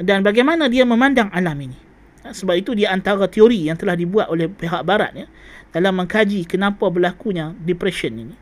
Dan 0.00 0.24
bagaimana 0.24 0.72
dia 0.72 0.88
memandang 0.88 1.28
alam 1.28 1.56
ini. 1.60 1.76
Sebab 2.22 2.54
itu 2.56 2.72
dia 2.72 2.94
antara 2.94 3.26
teori 3.28 3.68
yang 3.68 3.76
telah 3.76 3.98
dibuat 3.98 4.30
oleh 4.30 4.48
pihak 4.48 4.86
barat 4.86 5.12
ya, 5.12 5.26
dalam 5.74 5.98
mengkaji 5.98 6.46
kenapa 6.46 6.88
berlakunya 6.88 7.52
depression 7.60 8.14
ini. 8.14 8.36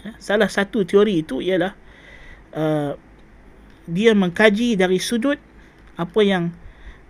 Ya, 0.00 0.16
salah 0.16 0.48
satu 0.48 0.82
teori 0.82 1.20
itu 1.20 1.44
ialah 1.44 1.76
uh, 2.56 2.96
dia 3.84 4.16
mengkaji 4.16 4.80
dari 4.80 4.96
sudut 4.96 5.36
apa 6.00 6.20
yang 6.24 6.56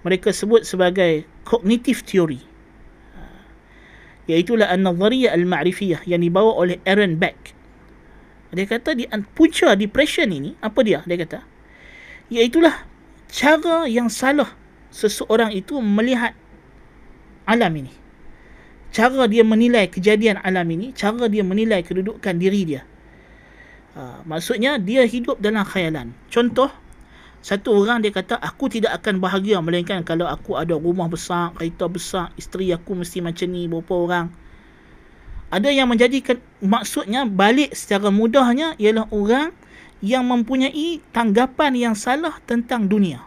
mereka 0.03 0.35
sebut 0.35 0.67
sebagai 0.67 1.23
cognitive 1.47 2.03
theory 2.03 2.50
iaitulah 4.29 4.69
an-nazariyah 4.69 5.33
al-ma'rifiyah 5.37 6.05
yang 6.05 6.21
dibawa 6.21 6.57
oleh 6.57 6.77
Aaron 6.85 7.17
Beck. 7.17 7.57
Dia 8.51 8.67
kata 8.67 8.99
di 8.99 9.07
punca 9.37 9.79
depression 9.79 10.27
ini 10.35 10.59
apa 10.59 10.83
dia? 10.83 11.07
Dia 11.07 11.17
kata 11.23 11.41
iaitulah 12.31 12.87
cara 13.31 13.87
yang 13.91 14.07
salah 14.11 14.51
seseorang 14.91 15.55
itu 15.55 15.79
melihat 15.83 16.35
alam 17.47 17.71
ini. 17.75 17.93
Cara 18.91 19.31
dia 19.31 19.47
menilai 19.47 19.87
kejadian 19.87 20.43
alam 20.43 20.67
ini 20.67 20.91
cara 20.91 21.31
dia 21.31 21.47
menilai 21.47 21.83
kedudukan 21.87 22.35
diri 22.39 22.63
dia. 22.67 22.83
Ha, 23.95 24.23
maksudnya 24.27 24.79
dia 24.79 25.07
hidup 25.07 25.39
dalam 25.39 25.63
khayalan. 25.63 26.15
Contoh, 26.31 26.71
satu 27.41 27.73
orang 27.73 28.05
dia 28.05 28.13
kata, 28.13 28.37
aku 28.37 28.69
tidak 28.69 29.01
akan 29.01 29.17
bahagia 29.17 29.65
melainkan 29.65 30.05
kalau 30.05 30.29
aku 30.29 30.61
ada 30.61 30.77
rumah 30.77 31.09
besar, 31.09 31.57
kereta 31.57 31.89
besar, 31.89 32.29
isteri 32.37 32.69
aku 32.69 32.93
mesti 32.93 33.25
macam 33.25 33.49
ni, 33.49 33.65
berapa 33.65 33.95
orang. 33.97 34.27
Ada 35.49 35.73
yang 35.73 35.89
menjadikan, 35.89 36.37
maksudnya 36.61 37.25
balik 37.25 37.73
secara 37.73 38.13
mudahnya 38.13 38.77
ialah 38.77 39.09
orang 39.09 39.57
yang 40.05 40.29
mempunyai 40.29 41.01
tanggapan 41.17 41.73
yang 41.75 41.95
salah 41.97 42.37
tentang 42.45 42.87
dunia. 42.87 43.25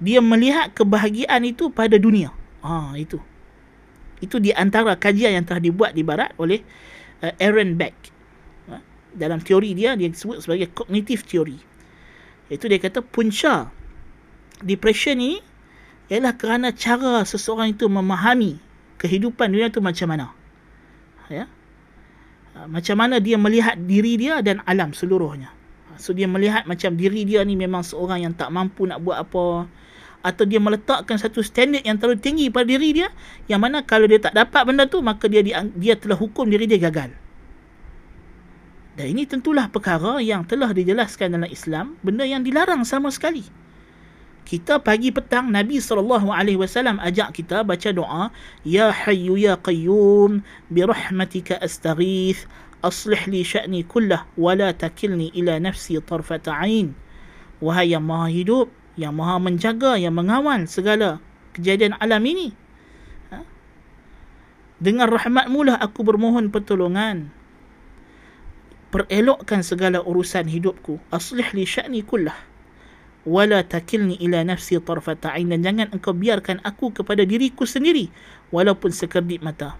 Dia 0.00 0.22
melihat 0.22 0.72
kebahagiaan 0.72 1.44
itu 1.44 1.68
pada 1.68 1.98
dunia. 1.98 2.32
Ha, 2.62 2.94
itu. 2.96 3.20
Itu 4.22 4.38
di 4.38 4.54
antara 4.54 4.96
kajian 4.96 5.34
yang 5.34 5.44
telah 5.44 5.60
dibuat 5.60 5.92
di 5.92 6.06
barat 6.06 6.32
oleh 6.40 6.62
uh, 7.20 7.34
Aaron 7.42 7.74
Beck 7.76 8.20
dalam 9.14 9.42
teori 9.42 9.74
dia 9.74 9.98
dia 9.98 10.06
disebut 10.06 10.38
sebagai 10.38 10.70
cognitive 10.70 11.26
theory 11.26 11.58
iaitu 12.50 12.66
dia 12.66 12.82
kata 12.82 13.00
punca 13.00 13.70
depression 14.60 15.16
ni 15.16 15.40
ialah 16.10 16.34
kerana 16.34 16.74
cara 16.74 17.22
seseorang 17.22 17.72
itu 17.72 17.86
memahami 17.86 18.58
kehidupan 18.98 19.54
dunia 19.54 19.70
itu 19.70 19.78
macam 19.78 20.10
mana. 20.10 20.26
Ya? 21.30 21.46
Macam 22.66 22.98
mana 22.98 23.22
dia 23.22 23.38
melihat 23.38 23.78
diri 23.78 24.18
dia 24.18 24.42
dan 24.42 24.60
alam 24.66 24.90
seluruhnya. 24.90 25.54
So 25.96 26.10
dia 26.10 26.26
melihat 26.26 26.66
macam 26.66 26.98
diri 26.98 27.22
dia 27.22 27.46
ni 27.46 27.54
memang 27.54 27.86
seorang 27.86 28.26
yang 28.26 28.34
tak 28.34 28.50
mampu 28.50 28.90
nak 28.90 28.98
buat 29.00 29.22
apa 29.22 29.70
atau 30.20 30.44
dia 30.44 30.60
meletakkan 30.60 31.16
satu 31.16 31.40
standard 31.40 31.80
yang 31.86 31.96
terlalu 31.96 32.20
tinggi 32.20 32.52
pada 32.52 32.68
diri 32.68 32.92
dia 32.92 33.08
yang 33.48 33.64
mana 33.64 33.80
kalau 33.80 34.04
dia 34.04 34.20
tak 34.20 34.36
dapat 34.36 34.68
benda 34.68 34.84
tu 34.84 35.00
maka 35.00 35.24
dia 35.32 35.40
dia 35.72 35.94
telah 35.96 36.18
hukum 36.18 36.44
diri 36.44 36.68
dia 36.68 36.76
gagal 36.76 37.16
dan 39.00 39.16
ini 39.16 39.24
tentulah 39.24 39.72
perkara 39.72 40.20
yang 40.20 40.44
telah 40.44 40.76
dijelaskan 40.76 41.32
dalam 41.32 41.48
Islam, 41.48 41.96
benda 42.04 42.20
yang 42.20 42.44
dilarang 42.44 42.84
sama 42.84 43.08
sekali. 43.08 43.48
Kita 44.44 44.76
pagi 44.76 45.08
petang 45.08 45.48
Nabi 45.48 45.80
SAW 45.80 46.20
ajak 47.00 47.32
kita 47.32 47.64
baca 47.64 47.96
doa, 47.96 48.28
Ya 48.60 48.92
Hayyu 48.92 49.40
Ya 49.40 49.56
Qayyum, 49.56 50.44
birahmatika 50.68 51.56
astaghith, 51.64 52.44
aslih 52.84 53.24
li 53.24 53.40
sya'ni 53.40 53.88
kullah, 53.88 54.28
wa 54.36 54.52
la 54.52 54.76
takilni 54.76 55.32
ila 55.32 55.56
nafsi 55.56 55.96
tarfata 56.04 56.52
ain. 56.60 56.92
Wahai 57.64 57.96
yang 57.96 58.04
maha 58.04 58.28
hidup, 58.28 58.68
yang 59.00 59.16
maha 59.16 59.40
menjaga, 59.40 59.96
yang 59.96 60.12
mengawal 60.12 60.68
segala 60.68 61.24
kejadian 61.56 61.96
alam 62.04 62.20
ini. 62.28 62.52
Ha? 63.32 63.48
Dengan 64.76 65.08
rahmatmu 65.08 65.72
lah 65.72 65.80
aku 65.80 66.04
bermohon 66.04 66.52
pertolongan 66.52 67.39
perelokkan 68.90 69.62
segala 69.62 70.02
urusan 70.02 70.46
hidupku. 70.50 70.98
Aslih 71.14 71.46
li 71.54 71.64
sya'ni 71.64 72.02
kullah. 72.02 72.36
Wala 73.24 73.62
takilni 73.62 74.18
ila 74.22 74.42
nafsi 74.42 74.76
tarfata 74.82 75.34
ain. 75.34 75.50
Dan 75.50 75.62
jangan 75.62 75.88
engkau 75.94 76.12
biarkan 76.12 76.60
aku 76.66 76.90
kepada 76.90 77.22
diriku 77.22 77.64
sendiri 77.64 78.10
walaupun 78.50 78.90
sekedip 78.90 79.40
mata. 79.40 79.78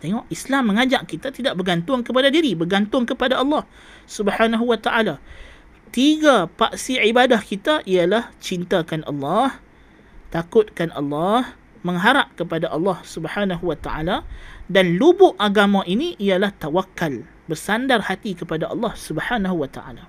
Tengok 0.00 0.32
Islam 0.32 0.72
mengajak 0.72 1.04
kita 1.04 1.28
tidak 1.28 1.60
bergantung 1.60 2.00
kepada 2.00 2.32
diri, 2.32 2.56
bergantung 2.56 3.04
kepada 3.04 3.36
Allah 3.36 3.68
Subhanahu 4.08 4.72
wa 4.72 4.80
taala. 4.80 5.20
Tiga 5.92 6.48
paksi 6.48 6.96
ibadah 7.04 7.44
kita 7.44 7.84
ialah 7.84 8.32
cintakan 8.40 9.04
Allah, 9.04 9.60
takutkan 10.32 10.88
Allah, 10.96 11.52
mengharap 11.84 12.32
kepada 12.32 12.72
Allah 12.72 12.96
Subhanahu 13.04 13.60
wa 13.60 13.76
taala. 13.76 14.24
Dan 14.72 14.96
lubuk 14.96 15.36
agama 15.36 15.84
ini 15.84 16.16
ialah 16.16 16.54
tawakal, 16.56 17.28
bersandar 17.50 18.06
hati 18.06 18.38
kepada 18.38 18.70
Allah 18.70 18.94
Subhanahu 18.94 19.66
wa 19.66 19.68
taala. 19.68 20.06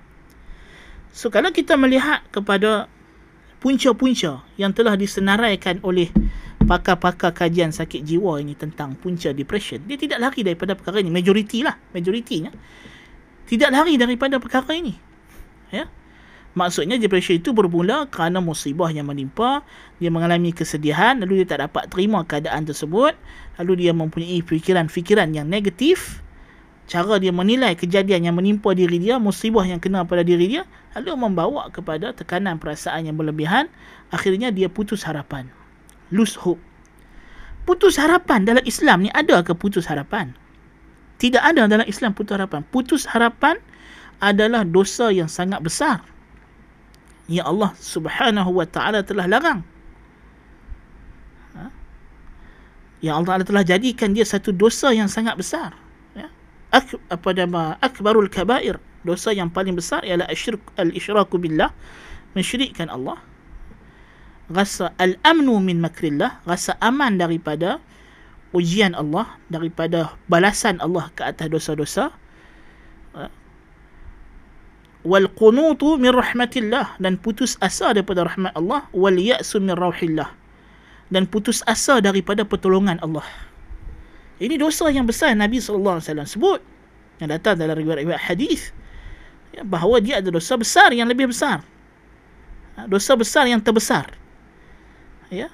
So 1.10 1.28
kalau 1.28 1.50
kita 1.50 1.74
melihat 1.74 2.22
kepada 2.30 2.86
punca-punca 3.58 4.46
yang 4.56 4.70
telah 4.72 4.94
disenaraikan 4.96 5.82
oleh 5.84 6.08
pakar-pakar 6.62 7.34
kajian 7.34 7.74
sakit 7.74 8.06
jiwa 8.06 8.38
ini 8.38 8.54
tentang 8.54 8.94
punca 8.94 9.34
depression 9.34 9.82
dia 9.84 9.98
tidak 9.98 10.22
lari 10.22 10.40
daripada 10.46 10.78
perkara 10.78 11.02
ini. 11.02 11.10
Majoriti 11.10 11.66
lah 11.66 11.74
majoritinya. 11.92 12.54
Tidak 13.44 13.68
lari 13.68 13.98
daripada 13.98 14.38
perkara 14.38 14.72
ini. 14.72 14.94
Ya? 15.68 15.90
Maksudnya 16.52 17.00
depression 17.00 17.40
itu 17.40 17.56
bermula 17.56 18.04
kerana 18.12 18.40
musibah 18.44 18.92
yang 18.92 19.08
menimpa 19.08 19.64
dia 19.96 20.12
mengalami 20.12 20.52
kesedihan 20.52 21.16
lalu 21.16 21.44
dia 21.44 21.56
tak 21.56 21.60
dapat 21.68 21.88
terima 21.88 22.20
keadaan 22.28 22.68
tersebut 22.68 23.16
lalu 23.56 23.88
dia 23.88 23.92
mempunyai 23.96 24.44
fikiran-fikiran 24.44 25.32
yang 25.32 25.48
negatif 25.48 26.20
cara 26.92 27.16
dia 27.16 27.32
menilai 27.32 27.72
kejadian 27.72 28.28
yang 28.28 28.36
menimpa 28.36 28.76
diri 28.76 29.00
dia 29.00 29.16
musibah 29.16 29.64
yang 29.64 29.80
kena 29.80 30.04
pada 30.04 30.20
diri 30.20 30.44
dia 30.52 30.68
lalu 30.92 31.16
membawa 31.16 31.72
kepada 31.72 32.12
tekanan 32.12 32.60
perasaan 32.60 33.08
yang 33.08 33.16
berlebihan 33.16 33.72
akhirnya 34.12 34.52
dia 34.52 34.68
putus 34.68 35.08
harapan 35.08 35.48
lose 36.12 36.36
hope. 36.36 36.60
Putus 37.64 37.96
harapan 37.96 38.44
dalam 38.44 38.62
Islam 38.68 39.08
ni 39.08 39.10
ada 39.16 39.40
ke 39.40 39.56
putus 39.56 39.88
harapan? 39.88 40.36
Tidak 41.16 41.40
ada 41.40 41.66
dalam 41.66 41.88
Islam 41.88 42.12
putus 42.12 42.36
harapan. 42.36 42.60
Putus 42.68 43.08
harapan 43.08 43.56
adalah 44.20 44.62
dosa 44.62 45.08
yang 45.10 45.26
sangat 45.26 45.64
besar. 45.64 46.04
Ya 47.26 47.48
Allah 47.48 47.72
subhanahu 47.80 48.60
wa 48.60 48.66
ta'ala 48.68 49.06
telah 49.06 49.30
larang. 49.30 49.62
Ha? 51.54 51.64
Ya 53.00 53.14
Allah 53.16 53.40
telah 53.46 53.62
jadikan 53.62 54.12
dia 54.12 54.26
satu 54.26 54.52
dosa 54.52 54.90
yang 54.92 55.06
sangat 55.06 55.38
besar. 55.38 55.78
Ak, 56.72 56.96
apa 57.12 57.30
nama? 57.36 57.76
Akbarul 57.84 58.32
kabair. 58.32 58.80
Dosa 59.04 59.34
yang 59.34 59.52
paling 59.52 59.76
besar 59.76 60.00
ialah 60.02 60.26
al-isyraku 60.80 61.36
billah. 61.36 61.70
Mensyirikkan 62.32 62.88
Allah 62.88 63.20
rasa 64.52 64.92
al-amnu 65.00 65.56
min 65.64 65.80
makrillah, 65.80 66.44
rasa 66.44 66.76
aman 66.84 67.16
daripada 67.16 67.80
ujian 68.52 68.92
Allah, 68.92 69.40
daripada 69.48 70.12
balasan 70.28 70.76
Allah 70.84 71.08
ke 71.16 71.24
atas 71.24 71.48
dosa-dosa. 71.48 72.12
Wal 75.02 75.26
qunutu 75.34 75.98
min 75.98 76.14
rahmatillah 76.14 77.02
dan 77.02 77.18
putus 77.18 77.58
asa 77.58 77.90
daripada 77.90 78.22
rahmat 78.22 78.54
Allah 78.54 78.86
wal 78.94 79.18
ya'su 79.18 79.58
min 79.58 79.74
rauhillah 79.74 80.30
dan 81.10 81.26
putus 81.26 81.58
asa 81.66 81.98
daripada 81.98 82.46
pertolongan 82.46 83.02
Allah. 83.02 83.26
Ini 84.42 84.58
dosa 84.58 84.90
yang 84.90 85.06
besar 85.06 85.38
Nabi 85.38 85.62
sallallahu 85.62 86.02
alaihi 86.02 86.06
wasallam 86.10 86.26
sebut. 86.26 86.60
Yang 87.22 87.38
datang 87.38 87.54
dalam 87.62 87.78
riwayat-riwayat 87.78 88.18
hadis. 88.18 88.74
Ya, 89.54 89.62
bahawa 89.62 90.02
dia 90.02 90.18
ada 90.18 90.34
dosa 90.34 90.58
besar 90.58 90.90
yang 90.90 91.06
lebih 91.06 91.30
besar. 91.30 91.62
Ha, 92.74 92.90
dosa 92.90 93.14
besar 93.14 93.46
yang 93.46 93.62
terbesar. 93.62 94.10
Ya. 95.30 95.46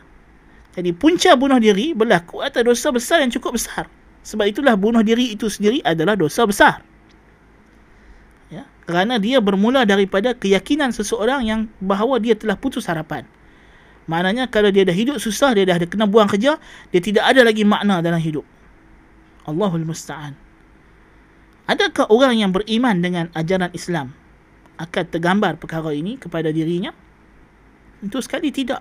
Jadi 0.72 0.96
punca 0.96 1.36
bunuh 1.36 1.60
diri 1.60 1.92
berlaku 1.92 2.40
atas 2.40 2.64
dosa 2.64 2.88
besar 2.88 3.20
yang 3.20 3.28
cukup 3.28 3.60
besar. 3.60 3.84
Sebab 4.24 4.48
itulah 4.48 4.72
bunuh 4.72 5.04
diri 5.04 5.36
itu 5.36 5.52
sendiri 5.52 5.84
adalah 5.84 6.16
dosa 6.16 6.48
besar. 6.48 6.80
Ya. 8.48 8.64
Kerana 8.88 9.20
dia 9.20 9.44
bermula 9.44 9.84
daripada 9.84 10.32
keyakinan 10.32 10.96
seseorang 10.96 11.44
yang 11.44 11.60
bahawa 11.84 12.16
dia 12.16 12.32
telah 12.32 12.56
putus 12.56 12.88
harapan. 12.88 13.28
Maknanya 14.08 14.48
kalau 14.48 14.72
dia 14.72 14.88
dah 14.88 14.96
hidup 14.96 15.20
susah 15.20 15.52
dia 15.52 15.68
dah 15.68 15.76
kena 15.84 16.08
buang 16.08 16.32
kerja 16.32 16.56
dia 16.88 17.00
tidak 17.04 17.28
ada 17.28 17.44
lagi 17.44 17.60
makna 17.60 18.00
dalam 18.00 18.16
hidup 18.16 18.40
Allahul 19.48 19.88
musta'an 19.88 20.36
adakah 21.64 22.04
orang 22.12 22.36
yang 22.36 22.52
beriman 22.52 23.00
dengan 23.00 23.32
ajaran 23.32 23.72
Islam 23.72 24.12
akan 24.76 25.04
tergambar 25.08 25.56
perkara 25.56 25.90
ini 25.96 26.20
kepada 26.20 26.52
dirinya 26.52 26.92
Tentu 27.98 28.22
sekali 28.22 28.54
tidak. 28.54 28.80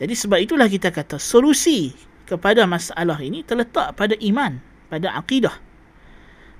Jadi 0.00 0.14
sebab 0.16 0.40
itulah 0.40 0.66
kita 0.72 0.88
kata 0.88 1.20
solusi 1.20 1.92
kepada 2.24 2.64
masalah 2.64 3.20
ini 3.20 3.44
terletak 3.44 3.92
pada 3.92 4.16
iman, 4.24 4.56
pada 4.88 5.12
akidah. 5.20 5.52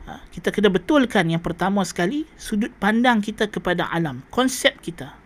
Ha, 0.05 0.21
kita 0.35 0.53
kena 0.53 0.69
betulkan 0.69 1.33
yang 1.33 1.41
pertama 1.41 1.81
sekali 1.87 2.29
sudut 2.37 2.71
pandang 2.77 3.25
kita 3.25 3.49
kepada 3.49 3.89
alam, 3.89 4.21
konsep 4.29 4.77
kita. 4.85 5.17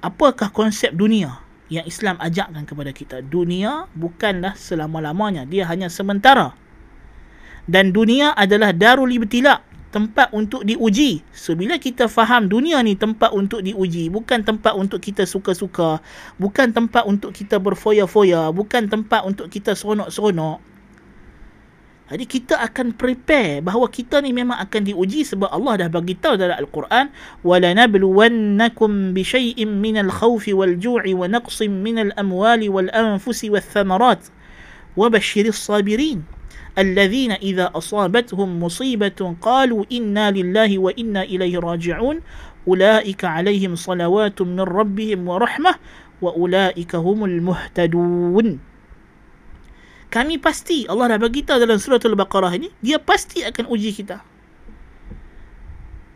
Apakah 0.00 0.50
konsep 0.50 0.96
dunia 0.96 1.36
yang 1.72 1.88
Islam 1.88 2.20
ajarkan 2.20 2.68
kepada 2.68 2.92
kita? 2.92 3.24
Dunia 3.24 3.88
bukanlah 3.96 4.52
selama-lamanya, 4.52 5.48
dia 5.48 5.64
hanya 5.64 5.88
sementara. 5.88 6.52
Dan 7.64 7.96
dunia 7.96 8.36
adalah 8.36 8.76
darul 8.76 9.08
ibtilak, 9.08 9.64
tempat 9.92 10.32
untuk 10.32 10.64
diuji. 10.64 11.20
So 11.36 11.52
bila 11.52 11.76
kita 11.76 12.08
faham 12.08 12.48
dunia 12.48 12.80
ni 12.80 12.96
tempat 12.96 13.30
untuk 13.36 13.60
diuji, 13.60 14.08
bukan 14.08 14.40
tempat 14.40 14.72
untuk 14.72 15.04
kita 15.04 15.28
suka-suka, 15.28 16.00
bukan 16.40 16.72
tempat 16.72 17.04
untuk 17.04 17.36
kita 17.36 17.60
berfoya-foya, 17.60 18.50
bukan 18.50 18.88
tempat 18.88 19.22
untuk 19.28 19.52
kita 19.52 19.76
seronok-seronok. 19.76 20.71
Jadi 22.11 22.23
kita 22.23 22.55
akan 22.63 22.95
prepare 22.95 23.59
bahawa 23.59 23.91
kita 23.91 24.23
ni 24.23 24.31
memang 24.31 24.55
akan 24.63 24.81
diuji 24.87 25.27
sebab 25.27 25.51
Allah 25.51 25.85
dah 25.85 25.89
bagi 25.91 26.15
tahu 26.15 26.39
dalam 26.39 26.55
Al-Quran 26.55 27.11
wala 27.43 27.75
nabluwannakum 27.75 29.11
bi 29.11 29.27
syai'in 29.27 29.83
minal 29.83 30.07
khawfi 30.07 30.55
wal 30.55 30.79
ju'i 30.79 31.11
wa 31.11 31.27
naqsin 31.27 31.83
minal 31.83 32.15
amwali 32.15 32.71
wal 32.71 32.87
anfusi 32.95 33.51
wath 33.51 33.67
thamarat 33.75 34.31
wa 34.95 35.11
basyiris 35.11 35.59
sabirin. 35.59 36.23
الذين 36.77 37.31
إذا 37.31 37.73
أصابتهم 37.73 38.63
مصيبة 38.63 39.35
قالوا 39.41 39.85
إنا 39.91 40.31
لله 40.31 40.77
وإنا 40.77 41.21
إليه 41.25 41.57
راجعون 41.57 42.21
أولئك 42.67 43.25
عليهم 43.25 43.75
صلوات 43.75 44.41
من 44.41 44.59
ربهم 44.59 45.27
ورحمة 45.27 45.75
وأولئك 46.21 46.95
هم 46.95 47.25
المهتدون 47.25 48.59
kami 50.12 50.36
pasti 50.36 50.84
Allah 50.84 51.16
dah 51.16 51.20
bagi 51.24 51.40
tahu 51.40 51.56
dalam 51.56 51.80
surah 51.80 51.96
Al-Baqarah 51.96 52.52
ini 52.52 52.68
dia 52.84 53.00
pasti 53.00 53.40
akan 53.40 53.72
uji 53.72 53.96
kita 53.96 54.20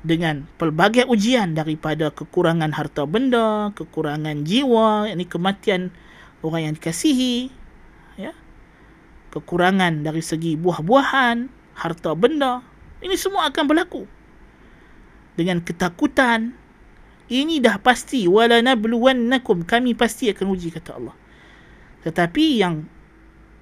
dengan 0.06 0.46
pelbagai 0.60 1.08
ujian 1.10 1.58
daripada 1.58 2.14
kekurangan 2.14 2.70
harta 2.70 3.02
benda, 3.10 3.74
kekurangan 3.74 4.46
jiwa, 4.46 5.10
yakni 5.10 5.26
kematian 5.26 5.90
orang 6.46 6.70
yang 6.70 6.74
dikasihi, 6.78 7.50
ya 8.14 8.30
kekurangan 9.34 10.06
dari 10.06 10.22
segi 10.22 10.54
buah-buahan, 10.54 11.50
harta 11.74 12.14
benda. 12.14 12.62
Ini 13.02 13.18
semua 13.18 13.50
akan 13.50 13.64
berlaku. 13.66 14.06
Dengan 15.34 15.60
ketakutan, 15.60 16.54
ini 17.28 17.58
dah 17.58 17.76
pasti 17.82 18.24
wala 18.30 18.62
nabluwannakum 18.62 19.66
kami 19.66 19.92
pasti 19.98 20.30
akan 20.30 20.46
uji 20.54 20.70
kata 20.70 20.96
Allah. 20.96 21.16
Tetapi 22.06 22.44
yang 22.62 22.86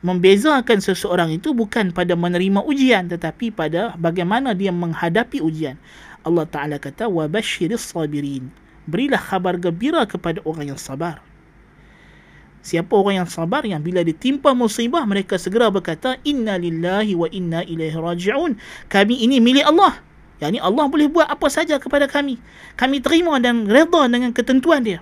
membezakan 0.04 0.84
seseorang 0.84 1.32
itu 1.32 1.56
bukan 1.56 1.88
pada 1.88 2.12
menerima 2.12 2.60
ujian 2.60 3.08
tetapi 3.08 3.48
pada 3.48 3.96
bagaimana 3.96 4.52
dia 4.52 4.68
menghadapi 4.68 5.40
ujian. 5.40 5.80
Allah 6.28 6.44
Taala 6.44 6.76
kata 6.76 7.08
wa 7.08 7.24
basyiris 7.24 7.96
sabirin. 7.96 8.52
Berilah 8.84 9.16
khabar 9.16 9.56
gembira 9.56 10.04
kepada 10.04 10.44
orang 10.44 10.76
yang 10.76 10.80
sabar. 10.80 11.24
Siapa 12.64 12.92
orang 12.96 13.24
yang 13.24 13.28
sabar 13.28 13.64
yang 13.64 13.80
bila 13.80 14.04
ditimpa 14.04 14.52
musibah 14.52 15.04
mereka 15.08 15.40
segera 15.40 15.68
berkata 15.72 16.20
inna 16.24 16.56
lillahi 16.60 17.12
wa 17.16 17.28
inna 17.32 17.60
ilaihi 17.64 17.96
raji'un. 17.96 18.60
Kami 18.92 19.24
ini 19.24 19.40
milik 19.40 19.64
Allah. 19.64 20.00
Yang 20.40 20.56
ini 20.56 20.60
Allah 20.60 20.84
boleh 20.88 21.08
buat 21.08 21.28
apa 21.28 21.48
saja 21.48 21.80
kepada 21.80 22.08
kami. 22.08 22.40
Kami 22.76 23.00
terima 23.00 23.36
dan 23.40 23.68
redha 23.68 24.08
dengan 24.08 24.32
ketentuan 24.32 24.84
dia. 24.84 25.00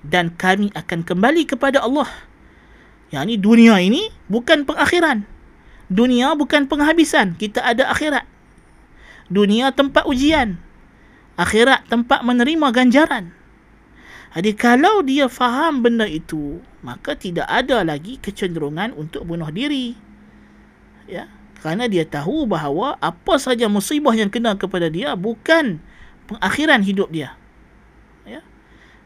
Dan 0.00 0.32
kami 0.36 0.72
akan 0.72 1.04
kembali 1.04 1.44
kepada 1.44 1.84
Allah. 1.84 2.08
Yang 3.12 3.22
ini 3.28 3.36
dunia 3.36 3.74
ini 3.76 4.02
bukan 4.32 4.64
pengakhiran. 4.64 5.28
Dunia 5.92 6.32
bukan 6.32 6.64
penghabisan. 6.64 7.36
Kita 7.36 7.60
ada 7.60 7.92
akhirat. 7.92 8.24
Dunia 9.28 9.68
tempat 9.76 10.08
ujian. 10.08 10.56
Akhirat 11.36 11.84
tempat 11.92 12.24
menerima 12.24 12.72
ganjaran. 12.72 13.36
Jadi 14.32 14.56
kalau 14.56 15.04
dia 15.04 15.28
faham 15.28 15.84
benda 15.84 16.08
itu, 16.08 16.64
maka 16.80 17.12
tidak 17.12 17.44
ada 17.52 17.84
lagi 17.84 18.16
kecenderungan 18.16 18.96
untuk 18.96 19.28
bunuh 19.28 19.52
diri. 19.52 19.92
Ya, 21.04 21.28
kerana 21.60 21.84
dia 21.84 22.08
tahu 22.08 22.48
bahawa 22.48 22.96
apa 22.96 23.36
saja 23.36 23.68
musibah 23.68 24.16
yang 24.16 24.32
kena 24.32 24.56
kepada 24.56 24.88
dia 24.88 25.12
bukan 25.12 25.84
pengakhiran 26.32 26.80
hidup 26.80 27.12
dia. 27.12 27.36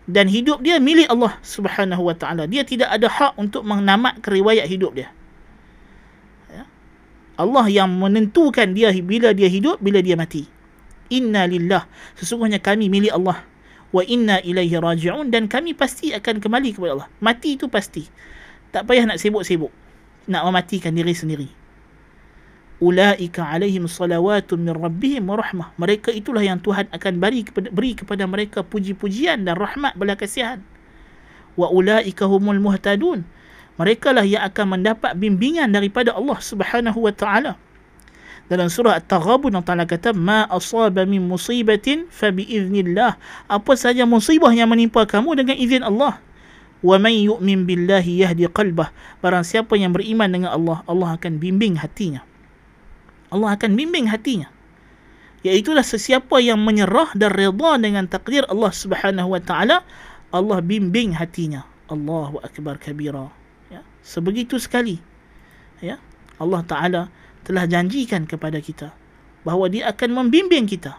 Dan 0.07 0.31
hidup 0.31 0.62
dia 0.62 0.79
milik 0.79 1.11
Allah 1.11 1.35
Subhanahu 1.42 2.07
wa 2.07 2.14
taala. 2.14 2.47
Dia 2.47 2.62
tidak 2.62 2.95
ada 2.95 3.11
hak 3.11 3.35
untuk 3.38 3.66
menamatkan 3.66 4.31
riwayat 4.31 4.71
hidup 4.71 4.95
dia. 4.95 5.11
Ya. 6.47 6.62
Allah 7.35 7.66
yang 7.66 7.90
menentukan 7.90 8.71
dia 8.71 8.95
bila 9.03 9.35
dia 9.35 9.51
hidup, 9.51 9.83
bila 9.83 9.99
dia 9.99 10.14
mati. 10.14 10.47
Inna 11.11 11.47
lillah. 11.51 11.90
Sesungguhnya 12.14 12.62
kami 12.62 12.87
milik 12.87 13.11
Allah. 13.11 13.42
Wa 13.90 14.03
inna 14.07 14.38
ilaihi 14.42 14.79
raji'un 14.79 15.31
dan 15.31 15.51
kami 15.51 15.75
pasti 15.75 16.14
akan 16.14 16.38
kembali 16.38 16.75
kepada 16.75 17.03
Allah. 17.03 17.09
Mati 17.19 17.59
itu 17.59 17.66
pasti. 17.66 18.07
Tak 18.71 18.87
payah 18.87 19.11
nak 19.11 19.19
sibuk-sibuk. 19.19 19.71
Nak 20.31 20.42
mematikan 20.42 20.95
diri 20.95 21.14
sendiri 21.14 21.65
ulaika 22.76 23.48
alaihim 23.48 23.88
salawatun 23.88 24.60
min 24.60 24.74
rabbihim 24.76 25.24
wa 25.28 25.40
rahmah. 25.40 25.68
Mereka 25.80 26.12
itulah 26.12 26.44
yang 26.44 26.60
Tuhan 26.60 26.88
akan 26.92 27.12
beri 27.16 27.40
kepada 27.48 27.68
beri 27.72 27.96
kepada 27.96 28.24
mereka 28.28 28.60
puji-pujian 28.60 29.48
dan 29.48 29.56
rahmat 29.56 29.96
belas 29.96 30.20
kasihan. 30.20 30.60
Wa 31.56 31.72
ulaika 31.72 32.28
humul 32.28 32.60
muhtadun. 32.60 33.24
Mereka 33.76 34.16
lah 34.16 34.24
yang 34.24 34.44
akan 34.44 34.80
mendapat 34.80 35.12
bimbingan 35.16 35.68
daripada 35.72 36.16
Allah 36.16 36.40
Subhanahu 36.40 36.96
wa 36.96 37.12
taala. 37.12 37.60
Dalam 38.46 38.70
surah 38.70 39.02
At-Taghabun 39.02 39.58
Allah 39.58 39.66
Ta'ala 39.66 39.84
kata 39.90 40.14
ma 40.14 40.46
asaba 40.46 41.02
min 41.02 41.18
musibatin 41.18 42.06
fa 42.14 42.30
bi 42.30 42.46
iznillah. 42.46 43.18
Apa 43.50 43.74
saja 43.74 44.06
musibah 44.06 44.54
yang 44.54 44.70
menimpa 44.70 45.02
kamu 45.02 45.34
dengan 45.34 45.58
izin 45.58 45.82
Allah. 45.82 46.22
Wa 46.78 46.94
man 46.94 47.10
yu'min 47.10 47.66
billahi 47.66 48.22
yahdi 48.22 48.46
qalbah. 48.46 48.94
Barang 49.18 49.42
siapa 49.42 49.74
yang 49.74 49.90
beriman 49.90 50.30
dengan 50.30 50.54
Allah 50.54 50.78
Allah 50.86 51.18
akan 51.18 51.42
bimbing 51.42 51.82
hatinya 51.82 52.22
Allah 53.37 53.53
akan 53.53 53.77
bimbing 53.77 54.09
hatinya. 54.09 54.49
Iaitulah 55.44 55.85
sesiapa 55.85 56.40
yang 56.40 56.59
menyerah 56.64 57.12
dan 57.12 57.31
redha 57.31 57.77
dengan 57.77 58.09
takdir 58.09 58.49
Allah 58.49 58.72
Subhanahu 58.72 59.37
wa 59.37 59.40
taala, 59.44 59.85
Allah 60.33 60.59
bimbing 60.64 61.14
hatinya. 61.14 61.68
Allahu 61.87 62.40
akbar 62.40 62.81
kabira. 62.81 63.31
Ya, 63.68 63.85
sebegitu 64.01 64.57
sekali. 64.57 64.99
Ya. 65.85 66.01
Allah 66.40 66.64
taala 66.64 67.03
telah 67.44 67.68
janjikan 67.68 68.27
kepada 68.27 68.59
kita 68.59 68.90
bahawa 69.46 69.70
dia 69.70 69.87
akan 69.92 70.25
membimbing 70.25 70.66
kita. 70.66 70.99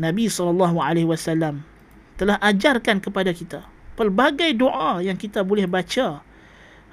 Nabi 0.00 0.30
sallallahu 0.30 0.80
alaihi 0.80 1.08
wasallam 1.08 1.66
telah 2.16 2.40
ajarkan 2.40 3.04
kepada 3.04 3.36
kita 3.36 3.68
pelbagai 3.96 4.52
doa 4.54 5.00
yang 5.00 5.16
kita 5.16 5.42
boleh 5.42 5.64
baca. 5.64 6.20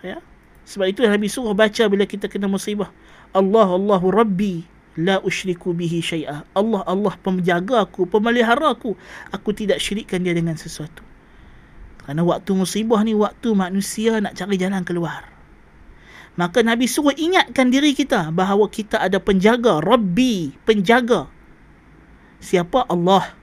Ya. 0.01 0.17
Sebab 0.63 0.87
itu 0.87 1.03
Nabi 1.03 1.27
suruh 1.27 1.51
baca 1.51 1.83
bila 1.91 2.07
kita 2.07 2.31
kena 2.31 2.47
musibah. 2.47 2.89
Allah 3.33 3.65
Allahu 3.65 4.13
Rabbi 4.13 4.61
la 5.01 5.17
usyriku 5.25 5.73
bihi 5.73 5.99
syai'a. 6.05 6.45
Allah 6.53 6.81
Allah 6.85 7.13
penjaga 7.17 7.81
aku, 7.85 8.05
pemelihara 8.05 8.77
aku. 8.77 8.93
Aku 9.33 9.49
tidak 9.53 9.81
syirikkan 9.81 10.21
dia 10.21 10.37
dengan 10.37 10.53
sesuatu. 10.53 11.01
Kerana 12.05 12.21
waktu 12.21 12.51
musibah 12.53 13.01
ni 13.01 13.17
waktu 13.17 13.55
manusia 13.57 14.21
nak 14.21 14.37
cari 14.37 14.59
jalan 14.59 14.85
keluar. 14.85 15.25
Maka 16.33 16.65
Nabi 16.65 16.89
suruh 16.89 17.13
ingatkan 17.13 17.69
diri 17.69 17.93
kita 17.93 18.33
bahawa 18.33 18.65
kita 18.65 18.97
ada 18.97 19.21
penjaga, 19.21 19.81
Rabbi, 19.81 20.53
penjaga. 20.65 21.29
Siapa 22.41 22.89
Allah? 22.89 23.37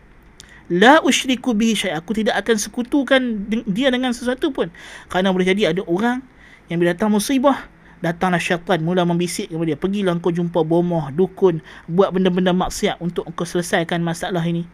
La 0.70 1.02
usyriku 1.02 1.50
bihi 1.50 1.74
syai'a. 1.74 1.98
Aku 1.98 2.14
tidak 2.14 2.38
akan 2.46 2.56
sekutukan 2.62 3.20
dia 3.66 3.90
dengan 3.90 4.14
sesuatu 4.14 4.54
pun. 4.54 4.70
Kerana 5.10 5.34
boleh 5.34 5.50
jadi 5.50 5.74
ada 5.74 5.82
orang 5.86 6.22
yang 6.70 6.78
bila 6.78 6.94
datang 6.94 7.10
musibah, 7.10 7.66
datanglah 8.00 8.40
syaitan 8.40 8.80
mula 8.80 9.04
membisik 9.04 9.52
kepada 9.52 9.76
dia. 9.76 9.78
Pergilah 9.78 10.16
kau 10.18 10.32
jumpa 10.32 10.64
bomoh 10.64 11.08
dukun 11.12 11.60
buat 11.86 12.12
benda-benda 12.12 12.52
maksiat 12.56 13.00
untuk 13.00 13.28
kau 13.36 13.46
selesaikan 13.46 14.00
masalah 14.00 14.42
ini. 14.44 14.66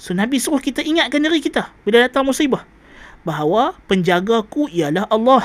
So 0.00 0.16
Nabi 0.16 0.40
suruh 0.40 0.58
kita 0.58 0.80
ingatkan 0.80 1.20
diri 1.20 1.38
kita 1.38 1.68
bila 1.84 2.02
datang 2.02 2.24
musibah 2.24 2.64
bahawa 3.22 3.76
penjagaku 3.86 4.72
ialah 4.72 5.06
Allah. 5.12 5.44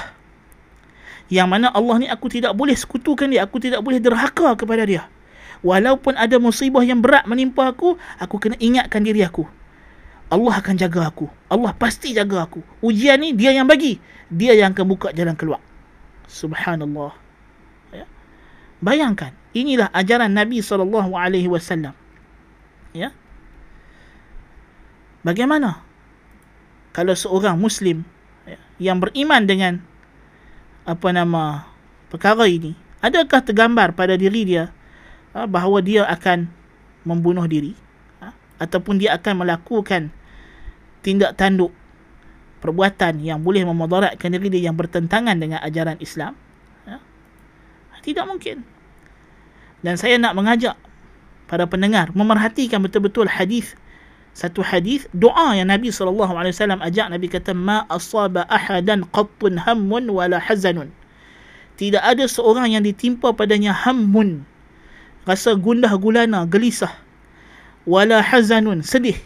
Yang 1.28 1.48
mana 1.52 1.68
Allah 1.76 1.96
ni 2.00 2.08
aku 2.08 2.32
tidak 2.32 2.56
boleh 2.56 2.74
sekutukan 2.74 3.28
dia 3.28 3.44
aku 3.44 3.60
tidak 3.60 3.84
boleh 3.84 4.00
derhaka 4.00 4.56
kepada 4.56 4.88
dia. 4.88 5.04
Walaupun 5.60 6.16
ada 6.16 6.40
musibah 6.40 6.82
yang 6.88 7.04
berat 7.04 7.28
menimpa 7.28 7.68
aku 7.68 8.00
aku 8.18 8.36
kena 8.40 8.56
ingatkan 8.58 9.04
diri 9.04 9.22
aku. 9.28 9.44
Allah 10.28 10.60
akan 10.60 10.76
jaga 10.80 11.08
aku. 11.12 11.28
Allah 11.52 11.72
pasti 11.76 12.16
jaga 12.16 12.48
aku. 12.48 12.64
Ujian 12.84 13.20
ni 13.20 13.36
dia 13.36 13.52
yang 13.52 13.68
bagi. 13.68 14.00
Dia 14.28 14.56
yang 14.56 14.76
akan 14.76 14.86
buka 14.88 15.12
jalan 15.16 15.36
keluar 15.40 15.60
Subhanallah. 16.28 17.16
Ya. 17.96 18.06
Bayangkan, 18.84 19.32
inilah 19.56 19.88
ajaran 19.96 20.36
Nabi 20.36 20.60
sallallahu 20.60 21.16
alaihi 21.16 21.48
wasallam. 21.48 21.96
Ya. 22.92 23.16
Bagaimana 25.24 25.84
kalau 26.96 27.16
seorang 27.16 27.60
muslim 27.60 28.08
ya, 28.48 28.60
yang 28.80 29.04
beriman 29.04 29.44
dengan 29.44 29.74
apa 30.88 31.12
nama 31.12 31.68
perkara 32.08 32.48
ini, 32.48 32.76
adakah 33.04 33.44
tergambar 33.44 33.92
pada 33.92 34.16
diri 34.16 34.48
dia 34.48 34.72
ha, 35.36 35.44
bahawa 35.44 35.84
dia 35.84 36.08
akan 36.08 36.48
membunuh 37.04 37.44
diri 37.44 37.76
ha, 38.24 38.32
ataupun 38.58 39.00
dia 39.00 39.16
akan 39.20 39.44
melakukan 39.44 40.10
tindak 41.04 41.36
tanduk 41.36 41.72
perbuatan 42.60 43.22
yang 43.22 43.42
boleh 43.46 43.64
memudaratkan 43.66 44.34
diri 44.34 44.50
dia 44.50 44.70
yang 44.70 44.76
bertentangan 44.78 45.38
dengan 45.38 45.62
ajaran 45.62 45.98
Islam 46.02 46.34
ya? 46.86 46.98
tidak 48.02 48.26
mungkin. 48.26 48.66
Dan 49.86 49.96
saya 49.96 50.18
nak 50.18 50.34
mengajak 50.34 50.74
para 51.46 51.70
pendengar 51.70 52.10
memerhatikan 52.18 52.82
betul-betul 52.82 53.30
hadis 53.30 53.78
satu 54.38 54.62
hadis 54.62 55.10
doa 55.18 55.58
yang 55.58 55.70
Nabi 55.70 55.90
sallallahu 55.90 56.34
alaihi 56.38 56.54
wasallam 56.54 56.82
ajak. 56.86 57.10
Nabi 57.10 57.26
kata 57.26 57.58
ma 57.58 57.90
asaba 57.90 58.46
ahadan 58.50 59.06
qattun 59.10 59.58
hammun 59.58 60.14
wala 60.14 60.38
hazanun. 60.38 60.94
Tidak 61.78 62.02
ada 62.02 62.26
seorang 62.26 62.74
yang 62.74 62.86
ditimpa 62.86 63.34
padanya 63.34 63.74
hammun 63.74 64.46
rasa 65.28 65.60
gundah 65.60 65.92
gulana 66.00 66.48
gelisah 66.48 66.96
wala 67.84 68.24
hazanun 68.24 68.80
sedih 68.80 69.20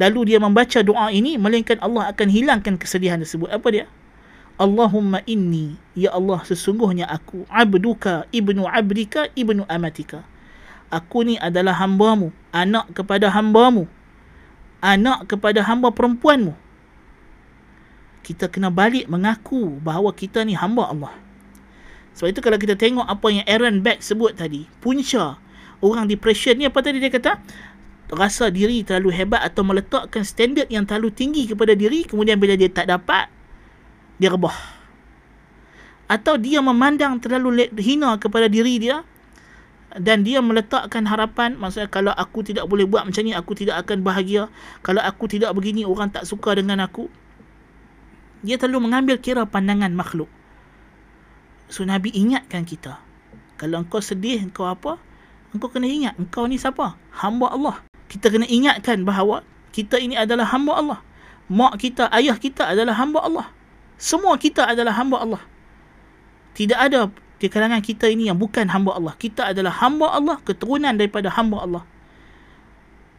lalu 0.00 0.34
dia 0.34 0.38
membaca 0.42 0.80
doa 0.82 1.10
ini 1.10 1.38
melainkan 1.38 1.78
Allah 1.82 2.10
akan 2.10 2.28
hilangkan 2.30 2.74
kesedihan 2.80 3.20
tersebut. 3.22 3.50
Apa 3.50 3.68
dia? 3.70 3.86
Allahumma 4.54 5.18
inni 5.26 5.74
ya 5.98 6.14
Allah 6.14 6.38
sesungguhnya 6.46 7.10
aku 7.10 7.42
abduka 7.50 8.30
ibnu 8.30 8.66
abdika 8.70 9.26
ibnu 9.34 9.66
amatika. 9.66 10.22
Aku 10.94 11.26
ni 11.26 11.34
adalah 11.42 11.74
hambamu 11.74 12.30
anak 12.54 12.86
kepada 12.94 13.26
hambamu 13.34 13.90
anak 14.84 15.24
kepada 15.32 15.64
hamba 15.64 15.88
perempuanmu. 15.88 16.52
Kita 18.20 18.52
kena 18.52 18.68
balik 18.68 19.08
mengaku 19.08 19.80
bahawa 19.80 20.12
kita 20.12 20.44
ni 20.44 20.52
hamba 20.52 20.92
Allah. 20.92 21.14
Sebab 22.12 22.28
itu 22.30 22.40
kalau 22.44 22.60
kita 22.60 22.76
tengok 22.76 23.08
apa 23.08 23.26
yang 23.32 23.44
Aaron 23.48 23.80
Beck 23.80 24.04
sebut 24.04 24.36
tadi 24.36 24.68
punca 24.84 25.40
orang 25.82 26.06
depression 26.06 26.54
ni 26.54 26.68
apa 26.68 26.78
tadi 26.84 27.02
dia 27.02 27.10
kata 27.10 27.42
rasa 28.16 28.48
diri 28.48 28.86
terlalu 28.86 29.12
hebat 29.12 29.42
atau 29.42 29.66
meletakkan 29.66 30.22
standard 30.22 30.70
yang 30.70 30.86
terlalu 30.86 31.10
tinggi 31.12 31.50
kepada 31.50 31.74
diri 31.76 32.06
kemudian 32.06 32.38
bila 32.38 32.54
dia 32.54 32.70
tak 32.70 32.88
dapat 32.88 33.28
dia 34.18 34.30
rebah 34.30 34.54
atau 36.04 36.36
dia 36.36 36.60
memandang 36.60 37.16
terlalu 37.18 37.72
hina 37.80 38.20
kepada 38.20 38.46
diri 38.46 38.76
dia 38.76 39.02
dan 39.94 40.26
dia 40.26 40.42
meletakkan 40.42 41.06
harapan 41.06 41.54
maksudnya 41.54 41.86
kalau 41.86 42.10
aku 42.10 42.42
tidak 42.42 42.66
boleh 42.66 42.84
buat 42.84 43.06
macam 43.06 43.22
ni 43.22 43.30
aku 43.30 43.54
tidak 43.54 43.86
akan 43.86 44.02
bahagia. 44.02 44.50
Kalau 44.82 44.98
aku 44.98 45.30
tidak 45.30 45.54
begini 45.54 45.86
orang 45.86 46.10
tak 46.10 46.26
suka 46.26 46.58
dengan 46.58 46.82
aku. 46.82 47.06
Dia 48.42 48.58
terlalu 48.58 48.90
mengambil 48.90 49.16
kira 49.22 49.46
pandangan 49.46 49.94
makhluk. 49.94 50.28
So 51.70 51.86
Nabi 51.86 52.10
ingatkan 52.12 52.66
kita 52.66 52.98
kalau 53.56 53.86
engkau 53.86 54.02
sedih 54.02 54.42
engkau 54.42 54.66
apa? 54.66 54.98
Engkau 55.54 55.70
kena 55.70 55.86
ingat 55.86 56.18
engkau 56.18 56.44
ni 56.50 56.58
siapa? 56.58 56.98
Hamba 57.14 57.54
Allah 57.54 57.76
kita 58.08 58.30
kena 58.30 58.46
ingatkan 58.48 59.02
bahawa 59.02 59.42
kita 59.74 59.98
ini 59.98 60.14
adalah 60.14 60.46
hamba 60.48 60.72
Allah. 60.78 60.98
Mak 61.50 61.76
kita, 61.82 62.08
ayah 62.14 62.38
kita 62.38 62.72
adalah 62.72 62.94
hamba 62.96 63.20
Allah. 63.20 63.46
Semua 64.00 64.38
kita 64.38 64.64
adalah 64.64 64.94
hamba 64.96 65.20
Allah. 65.20 65.42
Tidak 66.54 66.78
ada 66.78 67.10
di 67.42 67.46
kalangan 67.50 67.82
kita 67.82 68.06
ini 68.08 68.30
yang 68.30 68.38
bukan 68.38 68.70
hamba 68.70 68.94
Allah. 68.96 69.14
Kita 69.18 69.50
adalah 69.50 69.74
hamba 69.82 70.14
Allah, 70.14 70.36
keturunan 70.40 70.94
daripada 70.94 71.28
hamba 71.34 71.66
Allah. 71.66 71.84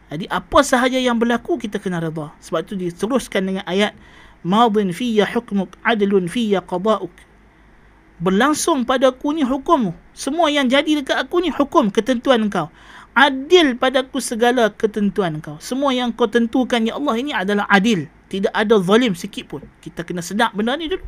Jadi 0.06 0.30
apa 0.30 0.62
sahaja 0.62 0.96
yang 0.96 1.18
berlaku 1.18 1.58
kita 1.58 1.82
kena 1.82 1.98
redha. 1.98 2.32
Sebab 2.40 2.62
itu 2.64 2.74
diteruskan 2.78 3.42
dengan 3.42 3.64
ayat 3.66 3.92
madin 4.46 4.94
fiyya 4.94 5.26
hukmuk 5.26 5.74
adlun 5.82 6.30
fiyya 6.30 6.62
qada'uk. 6.62 7.12
Berlangsung 8.22 8.88
pada 8.88 9.12
aku 9.12 9.36
ni 9.36 9.44
hukummu. 9.44 9.92
Semua 10.16 10.48
yang 10.48 10.70
jadi 10.70 11.04
dekat 11.04 11.20
aku 11.20 11.44
ni 11.44 11.52
hukum 11.52 11.92
ketentuan 11.92 12.48
kau 12.48 12.72
adil 13.17 13.75
padaku 13.75 14.23
segala 14.23 14.71
ketentuan 14.71 15.43
kau. 15.43 15.59
Semua 15.59 15.91
yang 15.91 16.15
kau 16.15 16.27
tentukan 16.27 16.83
ya 16.83 16.95
Allah 16.95 17.15
ini 17.19 17.31
adalah 17.35 17.67
adil. 17.67 18.07
Tidak 18.31 18.51
ada 18.55 18.79
zalim 18.79 19.11
sikit 19.11 19.51
pun. 19.51 19.61
Kita 19.83 20.07
kena 20.07 20.23
sedap 20.23 20.55
benda 20.55 20.79
ni 20.79 20.87
dulu. 20.87 21.03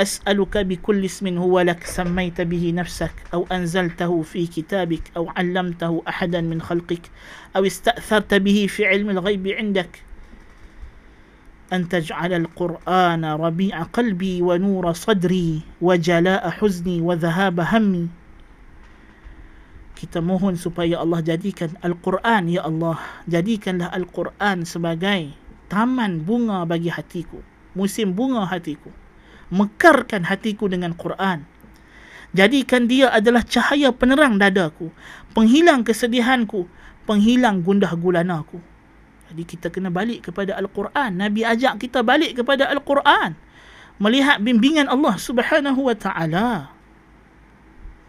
As'aluka 0.00 0.64
bi 0.64 0.80
kulli 0.80 1.06
ismin 1.06 1.36
huwa 1.36 1.66
lak 1.66 1.84
sammaita 1.84 2.48
bihi 2.48 2.72
nafsak 2.72 3.12
aw 3.36 3.44
anzaltahu 3.52 4.24
fi 4.24 4.48
kitabik 4.48 5.12
aw 5.12 5.28
'allamtahu 5.36 6.00
ahadan 6.08 6.48
min 6.48 6.62
khalqik 6.62 7.12
aw 7.52 7.60
ista'tharta 7.66 8.40
bihi 8.40 8.64
fi 8.70 8.88
'ilmi 8.88 9.12
al-ghaib 9.18 9.44
'indak 9.44 10.00
أن 11.70 11.86
تجعل 11.88 12.32
القرآن 12.32 13.24
ربيع 13.24 13.82
قلبي 13.82 14.42
ونور 14.42 14.92
صدري 14.92 15.60
وجلاء 15.78 16.50
حزني 16.50 17.00
وذهاب 17.00 17.60
همي 17.60 18.06
kita 20.05 20.21
mohon 20.21 20.53
supaya 20.53 21.01
Allah 21.01 21.25
jadikan 21.25 21.73
Al-Quran 21.81 22.53
ya 22.53 22.61
Allah 22.61 23.01
jadikanlah 23.25 23.89
Al-Quran 23.89 24.61
sebagai 24.61 25.33
taman 25.65 26.21
bunga 26.21 26.61
bagi 26.69 26.93
hatiku 26.93 27.41
musim 27.75 28.15
bunga 28.15 28.47
hatiku. 28.47 28.89
Mekarkan 29.53 30.25
hatiku 30.25 30.65
dengan 30.65 30.97
Quran. 30.97 31.45
Jadikan 32.33 32.89
dia 32.89 33.13
adalah 33.13 33.45
cahaya 33.45 33.93
penerang 33.93 34.41
dadaku 34.41 34.89
penghilang 35.31 35.85
kesedihanku 35.85 36.65
penghilang 37.05 37.61
gundah 37.61 37.93
gulanaku. 37.95 38.59
Jadi 39.29 39.43
kita 39.45 39.67
kena 39.69 39.93
balik 39.93 40.31
kepada 40.31 40.57
Al-Quran. 40.57 41.21
Nabi 41.21 41.45
ajak 41.45 41.79
kita 41.79 42.01
balik 42.01 42.41
kepada 42.41 42.67
Al-Quran. 42.71 43.37
Melihat 44.01 44.43
bimbingan 44.43 44.91
Allah 44.91 45.15
Subhanahu 45.15 45.87
wa 45.87 45.95
taala 45.95 46.74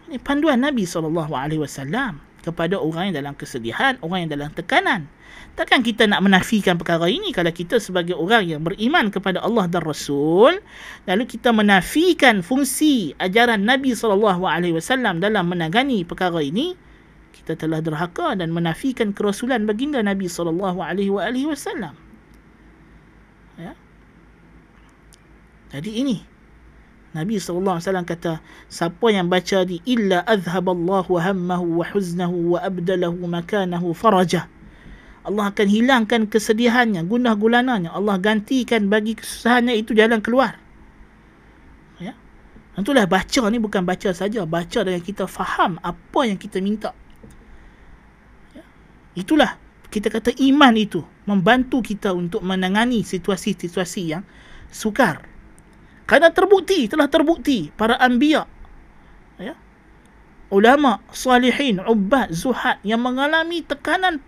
ini 0.07 0.17
panduan 0.23 0.63
Nabi 0.63 0.87
SAW 0.87 2.15
kepada 2.47 2.79
orang 2.79 3.11
yang 3.11 3.15
dalam 3.19 3.33
kesedihan, 3.35 3.99
orang 3.99 4.27
yang 4.27 4.31
dalam 4.39 4.49
tekanan. 4.55 5.11
Takkan 5.59 5.83
kita 5.83 6.07
nak 6.07 6.23
menafikan 6.23 6.79
perkara 6.79 7.11
ini 7.11 7.35
kalau 7.35 7.51
kita 7.51 7.81
sebagai 7.81 8.15
orang 8.15 8.47
yang 8.47 8.61
beriman 8.63 9.11
kepada 9.11 9.43
Allah 9.43 9.67
dan 9.67 9.83
Rasul, 9.83 10.63
lalu 11.03 11.23
kita 11.27 11.51
menafikan 11.51 12.39
fungsi 12.39 13.11
ajaran 13.19 13.67
Nabi 13.67 13.91
SAW 13.91 15.19
dalam 15.19 15.43
menangani 15.49 16.07
perkara 16.07 16.39
ini, 16.39 16.77
kita 17.35 17.59
telah 17.59 17.83
derhaka 17.83 18.37
dan 18.39 18.55
menafikan 18.55 19.11
kerasulan 19.11 19.67
baginda 19.67 19.99
Nabi 19.99 20.31
SAW. 20.31 20.55
Ya. 23.57 23.73
Jadi 25.73 25.91
ini 25.99 26.36
Nabi 27.17 27.41
SAW 27.41 27.81
kata, 27.81 28.45
siapa 28.69 29.09
yang 29.09 29.25
baca 29.25 29.65
di 29.65 29.81
illa 29.89 30.21
azhaballahu 30.21 31.17
hammahu 31.17 31.81
wa 31.81 31.85
huznahu 31.89 32.53
wa 32.53 32.61
abdalahu 32.61 33.25
makanahu 33.25 33.97
farajah. 33.97 34.45
Allah 35.25 35.51
akan 35.51 35.67
hilangkan 35.67 36.29
kesedihannya, 36.29 37.03
gundah 37.03 37.35
gulananya. 37.35 37.91
Allah 37.91 38.15
gantikan 38.21 38.87
bagi 38.87 39.17
kesusahannya 39.17 39.75
itu 39.75 39.91
jalan 39.91 40.23
keluar. 40.23 40.55
Ya. 41.99 42.15
Itulah 42.79 43.09
baca 43.09 43.41
ni 43.51 43.59
bukan 43.59 43.83
baca 43.83 44.15
saja. 44.15 44.47
Baca 44.47 44.79
dengan 44.87 45.03
kita 45.03 45.27
faham 45.27 45.83
apa 45.83 46.21
yang 46.23 46.39
kita 46.39 46.63
minta. 46.63 46.95
Ya. 48.55 48.63
Itulah 49.19 49.59
kita 49.91 50.07
kata 50.07 50.31
iman 50.37 50.71
itu 50.79 51.03
membantu 51.27 51.83
kita 51.83 52.15
untuk 52.15 52.39
menangani 52.39 53.03
situasi-situasi 53.03 54.01
yang 54.07 54.23
sukar. 54.71 55.27
Kerana 56.07 56.31
terbukti, 56.31 56.87
telah 56.87 57.11
terbukti 57.11 57.67
para 57.75 57.99
anbiya 57.99 58.47
ya, 59.37 59.53
ulama, 60.47 61.03
salihin, 61.11 61.83
ubbad, 61.83 62.31
zuhad 62.31 62.79
yang 62.81 63.03
mengalami 63.03 63.59
tekanan 63.61 64.23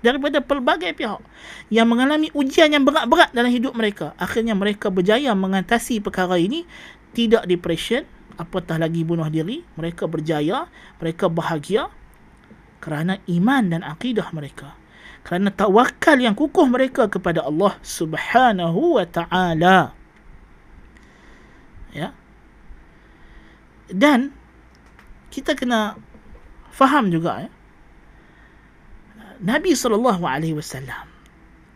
daripada 0.00 0.40
pelbagai 0.40 0.94
pihak 0.96 1.20
yang 1.68 1.90
mengalami 1.90 2.32
ujian 2.32 2.72
yang 2.72 2.86
berat-berat 2.86 3.34
dalam 3.36 3.52
hidup 3.52 3.76
mereka. 3.76 4.16
Akhirnya 4.16 4.56
mereka 4.56 4.88
berjaya 4.88 5.36
mengatasi 5.36 6.00
perkara 6.00 6.40
ini 6.40 6.64
tidak 7.12 7.44
depression 7.44 8.08
apatah 8.40 8.80
lagi 8.80 9.04
bunuh 9.04 9.28
diri. 9.28 9.66
Mereka 9.76 10.08
berjaya 10.08 10.70
mereka 10.96 11.28
bahagia 11.28 11.92
kerana 12.78 13.18
iman 13.26 13.62
dan 13.68 13.82
akidah 13.82 14.30
mereka 14.32 14.78
kerana 15.26 15.50
tawakal 15.52 16.16
yang 16.16 16.32
kukuh 16.32 16.64
mereka 16.70 17.10
kepada 17.10 17.44
Allah 17.44 17.74
Subhanahu 17.82 18.96
wa 18.96 19.04
taala 19.04 19.97
ya. 21.92 22.12
Dan 23.88 24.32
kita 25.32 25.56
kena 25.56 25.96
faham 26.72 27.08
juga 27.08 27.48
ya. 27.48 27.50
Nabi 29.38 29.70
sallallahu 29.70 30.26
alaihi 30.26 30.58
wasallam 30.58 31.06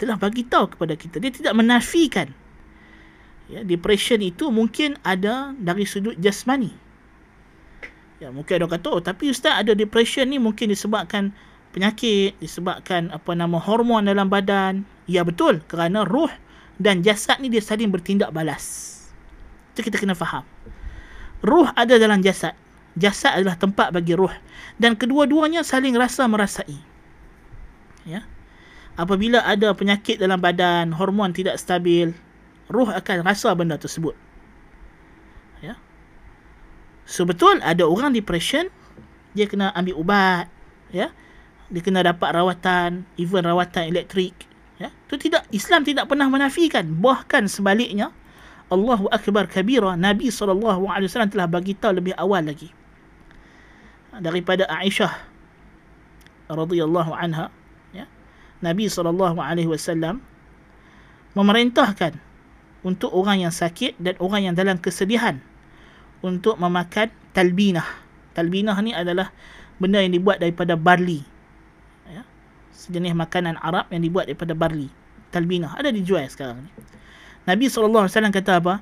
telah 0.03 0.18
bagi 0.18 0.42
tahu 0.42 0.75
kepada 0.75 0.98
kita 0.98 1.22
dia 1.22 1.31
tidak 1.31 1.55
menafikan 1.55 2.35
ya 3.46 3.62
depression 3.62 4.18
itu 4.18 4.51
mungkin 4.51 4.98
ada 5.07 5.55
dari 5.55 5.87
sudut 5.87 6.18
jasmani. 6.18 6.75
Ya 8.18 8.31
mungkin 8.35 8.62
ada 8.62 8.66
kata 8.66 8.88
oh 8.90 9.03
tapi 9.03 9.31
ustaz 9.31 9.62
ada 9.62 9.79
depression 9.79 10.27
ni 10.31 10.42
mungkin 10.42 10.75
disebabkan 10.75 11.31
penyakit 11.70 12.35
disebabkan 12.42 13.14
apa 13.14 13.31
nama 13.35 13.62
hormon 13.62 14.11
dalam 14.11 14.27
badan. 14.27 14.83
Ya 15.07 15.22
betul 15.22 15.62
kerana 15.70 16.03
roh 16.03 16.31
dan 16.83 17.07
jasad 17.07 17.38
ni 17.38 17.46
dia 17.46 17.62
saling 17.62 17.94
bertindak 17.94 18.35
balas 18.35 19.01
itu 19.72 19.80
kita 19.88 19.96
kena 19.96 20.12
faham. 20.12 20.44
Ruh 21.40 21.66
ada 21.74 21.96
dalam 21.96 22.20
jasad. 22.20 22.54
Jasad 22.94 23.40
adalah 23.40 23.56
tempat 23.56 23.90
bagi 23.90 24.12
ruh. 24.12 24.32
Dan 24.76 24.94
kedua-duanya 24.94 25.64
saling 25.64 25.96
rasa 25.96 26.28
merasai. 26.28 26.76
Ya. 28.04 28.22
Apabila 28.94 29.40
ada 29.40 29.72
penyakit 29.72 30.20
dalam 30.20 30.37
badan, 30.37 30.92
hormon 30.92 31.32
tidak 31.32 31.56
stabil, 31.56 32.12
ruh 32.68 32.88
akan 32.92 33.24
rasa 33.24 33.56
benda 33.56 33.80
tersebut. 33.80 34.12
Ya. 35.64 35.80
So 37.08 37.24
betul 37.24 37.64
ada 37.64 37.88
orang 37.88 38.12
depression, 38.12 38.68
dia 39.32 39.48
kena 39.48 39.72
ambil 39.72 39.96
ubat, 39.96 40.46
ya. 40.92 41.08
Dia 41.72 41.80
kena 41.80 42.04
dapat 42.04 42.37
rawatan, 42.37 43.08
even 43.16 43.48
rawatan 43.48 43.88
elektrik, 43.88 44.37
ya. 44.76 44.92
Itu 45.08 45.16
tidak 45.16 45.48
Islam 45.48 45.88
tidak 45.88 46.12
pernah 46.12 46.28
menafikan, 46.28 46.85
bahkan 47.00 47.48
sebaliknya 47.48 48.12
Allahu 48.72 49.12
Akbar 49.12 49.52
kabira 49.52 49.92
Nabi 50.00 50.32
SAW 50.32 50.72
telah 51.28 51.44
bagi 51.44 51.76
tahu 51.76 52.00
lebih 52.00 52.16
awal 52.16 52.48
lagi. 52.48 52.72
Daripada 54.16 54.64
Aisyah 54.68 55.12
radhiyallahu 56.48 57.12
anha 57.12 57.52
ya 57.92 58.08
Nabi 58.64 58.88
SAW 58.88 59.12
memerintahkan 61.37 62.12
untuk 62.85 63.12
orang 63.12 63.44
yang 63.44 63.52
sakit 63.52 64.00
dan 64.00 64.16
orang 64.20 64.52
yang 64.52 64.54
dalam 64.56 64.80
kesedihan 64.80 65.40
untuk 66.24 66.56
memakan 66.56 67.12
talbinah. 67.37 67.88
Talbinah 68.32 68.76
ni 68.80 68.96
adalah 68.96 69.32
benda 69.82 69.98
yang 69.98 70.14
dibuat 70.14 70.38
daripada 70.38 70.78
barley 70.78 71.26
ya 72.06 72.22
sejenis 72.70 73.18
makanan 73.18 73.58
Arab 73.58 73.90
yang 73.90 74.06
dibuat 74.06 74.30
daripada 74.30 74.54
barley 74.54 74.87
talbinah 75.35 75.74
ada 75.74 75.90
dijual 75.90 76.22
sekarang 76.30 76.62
ni 76.62 76.70
Nabi 77.42 77.66
SAW 77.66 78.07
kata 78.07 78.62
apa? 78.62 78.74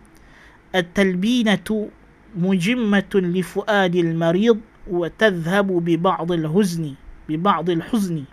At-talbinatu 0.70 1.90
mujimmatun 2.36 3.34
li 3.34 3.42
fuadil 3.42 4.14
marid 4.14 4.60
wa 4.86 5.08
tadhhabu 5.10 5.82
bi 5.82 5.98
ba'dil 5.98 6.46
huzni 6.46 6.94
bi 7.26 7.34
ba'dil 7.34 7.82
huzni 7.90 8.28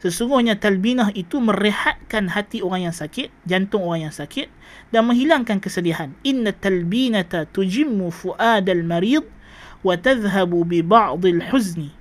Sesungguhnya 0.00 0.56
talbinah 0.56 1.12
itu 1.12 1.36
merehatkan 1.44 2.32
hati 2.32 2.64
orang 2.64 2.88
yang 2.88 2.96
sakit, 2.96 3.28
jantung 3.44 3.84
orang 3.84 4.08
yang 4.08 4.16
sakit 4.16 4.48
dan 4.88 5.04
menghilangkan 5.04 5.60
kesedihan. 5.60 6.16
Inna 6.24 6.56
talbinata 6.56 7.44
tujimmu 7.44 8.08
fuadal 8.08 8.80
marid 8.80 9.28
wa 9.84 10.00
tadhhabu 10.00 10.64
bi 10.64 10.80
ba'dil 10.80 11.44
huzni. 11.52 11.92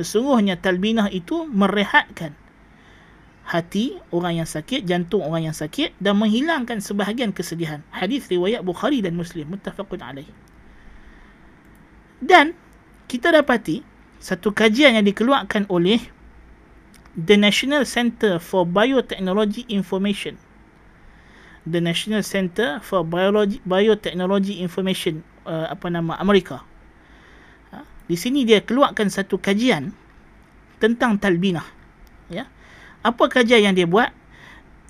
Sesungguhnya 0.00 0.56
talbinah 0.56 1.12
itu 1.12 1.44
merehatkan 1.44 2.32
hati 3.42 3.98
orang 4.14 4.42
yang 4.42 4.48
sakit, 4.48 4.86
jantung 4.86 5.22
orang 5.26 5.50
yang 5.50 5.56
sakit 5.56 5.98
dan 5.98 6.14
menghilangkan 6.18 6.78
sebahagian 6.78 7.34
kesedihan. 7.34 7.82
Hadis 7.90 8.30
riwayat 8.30 8.62
Bukhari 8.62 9.02
dan 9.02 9.18
Muslim 9.18 9.50
muttafaqun 9.50 9.98
alaih. 9.98 10.28
Dan 12.22 12.54
kita 13.10 13.34
dapati 13.34 13.82
satu 14.22 14.54
kajian 14.54 14.94
yang 14.94 15.02
dikeluarkan 15.02 15.66
oleh 15.66 15.98
The 17.18 17.36
National 17.36 17.82
Center 17.84 18.38
for 18.38 18.62
Biotechnology 18.62 19.66
Information. 19.68 20.38
The 21.66 21.82
National 21.82 22.22
Center 22.22 22.78
for 22.78 23.02
Biology, 23.02 23.58
Biotechnology 23.66 24.62
Information 24.62 25.26
uh, 25.44 25.70
apa 25.70 25.90
nama 25.90 26.14
Amerika. 26.22 26.62
Ha? 27.74 27.82
Di 28.06 28.14
sini 28.14 28.46
dia 28.46 28.62
keluarkan 28.62 29.10
satu 29.10 29.38
kajian 29.38 29.90
tentang 30.78 31.18
talbinah. 31.18 31.66
Ya. 32.30 32.46
Apa 33.02 33.26
kajian 33.26 33.66
yang 33.66 33.74
dia 33.74 33.86
buat? 33.86 34.14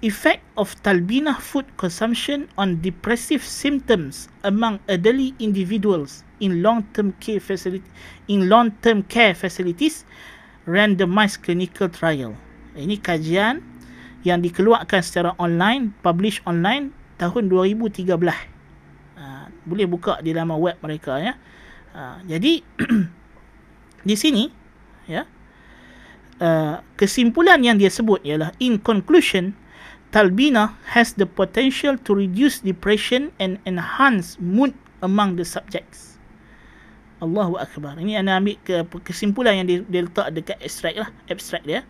Effect 0.03 0.43
of 0.59 0.75
talbinah 0.85 1.39
food 1.39 1.65
consumption 1.79 2.51
on 2.61 2.83
depressive 2.85 3.41
symptoms 3.41 4.27
among 4.45 4.83
elderly 4.91 5.33
individuals 5.39 6.27
in 6.43 6.61
long-term 6.61 7.15
care 7.23 7.39
facility 7.39 7.87
in 8.27 8.51
long-term 8.51 9.07
care 9.07 9.33
facilities 9.33 10.03
randomized 10.67 11.41
clinical 11.41 11.87
trial. 11.87 12.35
Ini 12.75 12.99
kajian 12.99 13.63
yang 14.27 14.43
dikeluarkan 14.43 15.01
secara 15.01 15.31
online, 15.39 15.95
publish 16.03 16.43
online 16.45 16.91
tahun 17.17 17.47
2013. 17.47 18.11
Uh, 18.13 18.27
ha, 19.19 19.47
boleh 19.63 19.87
buka 19.87 20.19
di 20.19 20.35
laman 20.35 20.59
web 20.59 20.77
mereka 20.83 21.23
ya. 21.23 21.39
Uh, 21.95 22.19
jadi 22.27 22.61
di 24.09 24.15
sini 24.19 24.51
ya. 25.07 25.25
Uh, 26.41 26.81
kesimpulan 26.99 27.63
yang 27.63 27.79
dia 27.79 27.93
sebut 27.93 28.19
ialah 28.27 28.51
in 28.59 28.81
conclusion 28.81 29.55
talbina 30.13 30.77
has 30.93 31.17
the 31.17 31.25
potential 31.25 31.97
to 31.97 32.13
reduce 32.13 32.61
depression 32.61 33.33
and 33.41 33.57
enhance 33.65 34.37
mood 34.39 34.77
among 35.01 35.41
the 35.41 35.47
subjects. 35.49 36.21
Allahu 37.25 37.57
Akbar. 37.57 37.97
Ini 37.97 38.21
anda 38.21 38.39
ambil 38.39 38.59
ke, 38.67 38.83
kesimpulan 39.07 39.63
yang 39.63 39.67
dia, 39.67 39.79
dia 39.87 40.03
letak 40.05 40.29
dekat 40.35 40.59
abstract 40.59 40.97
lah. 40.99 41.09
Abstract 41.31 41.65
dia. 41.65 41.81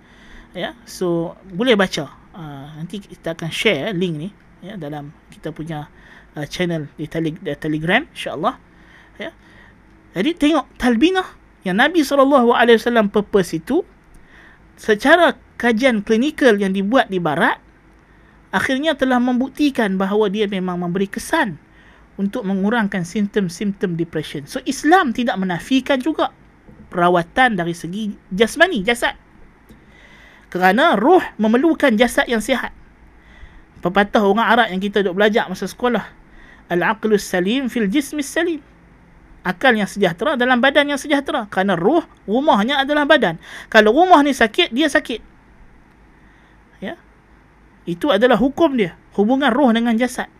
Ya. 0.53 0.77
So, 0.85 1.35
boleh 1.51 1.75
baca. 1.75 2.13
Uh, 2.33 2.69
nanti 2.81 3.01
kita 3.01 3.37
akan 3.37 3.51
share 3.53 3.93
link 3.93 4.15
ni 4.17 4.29
ya, 4.65 4.77
dalam 4.77 5.13
kita 5.33 5.53
punya 5.53 5.89
uh, 6.37 6.47
channel 6.49 6.89
di, 6.97 7.09
tele, 7.09 7.33
di 7.33 7.53
telegram 7.57 8.05
insyaAllah. 8.13 8.61
Ya. 9.17 9.33
Jadi 10.13 10.37
tengok 10.37 10.69
talbinah 10.77 11.25
yang 11.65 11.81
Nabi 11.81 12.05
SAW 12.05 13.09
purpose 13.09 13.57
itu 13.57 13.81
secara 14.83 15.39
kajian 15.63 16.03
klinikal 16.03 16.59
yang 16.59 16.75
dibuat 16.75 17.07
di 17.07 17.23
barat 17.23 17.63
akhirnya 18.51 18.99
telah 18.99 19.23
membuktikan 19.23 19.95
bahawa 19.95 20.27
dia 20.27 20.51
memang 20.51 20.83
memberi 20.83 21.07
kesan 21.07 21.55
untuk 22.19 22.43
mengurangkan 22.43 23.07
simptom-simptom 23.07 23.95
depression. 23.95 24.45
So 24.51 24.59
Islam 24.67 25.15
tidak 25.15 25.39
menafikan 25.39 26.03
juga 26.03 26.35
perawatan 26.91 27.55
dari 27.55 27.79
segi 27.79 28.11
jasmani, 28.35 28.83
jasad. 28.83 29.15
Kerana 30.51 30.99
roh 30.99 31.23
memerlukan 31.39 31.95
jasad 31.97 32.27
yang 32.29 32.43
sihat. 32.43 32.75
Pepatah 33.81 34.21
orang 34.21 34.47
Arab 34.51 34.69
yang 34.69 34.83
kita 34.83 35.01
duk 35.01 35.15
belajar 35.17 35.47
masa 35.49 35.65
sekolah. 35.65 36.05
Al-aqlus 36.69 37.25
salim 37.25 37.71
fil 37.71 37.89
jismis 37.89 38.29
salim. 38.29 38.61
Akal 39.43 39.75
yang 39.75 39.91
sejahtera 39.91 40.39
dalam 40.39 40.63
badan 40.63 40.95
yang 40.95 41.01
sejahtera. 41.01 41.51
Kerana 41.51 41.75
roh, 41.75 42.07
rumahnya 42.31 42.83
adalah 42.87 43.03
badan. 43.03 43.43
Kalau 43.67 43.91
rumah 43.91 44.23
ni 44.23 44.31
sakit, 44.31 44.71
dia 44.71 44.87
sakit. 44.87 45.21
Ya. 46.79 46.95
Itu 47.83 48.15
adalah 48.15 48.39
hukum 48.39 48.79
dia. 48.79 48.95
Hubungan 49.19 49.51
roh 49.51 49.75
dengan 49.75 49.99
jasad. 49.99 50.31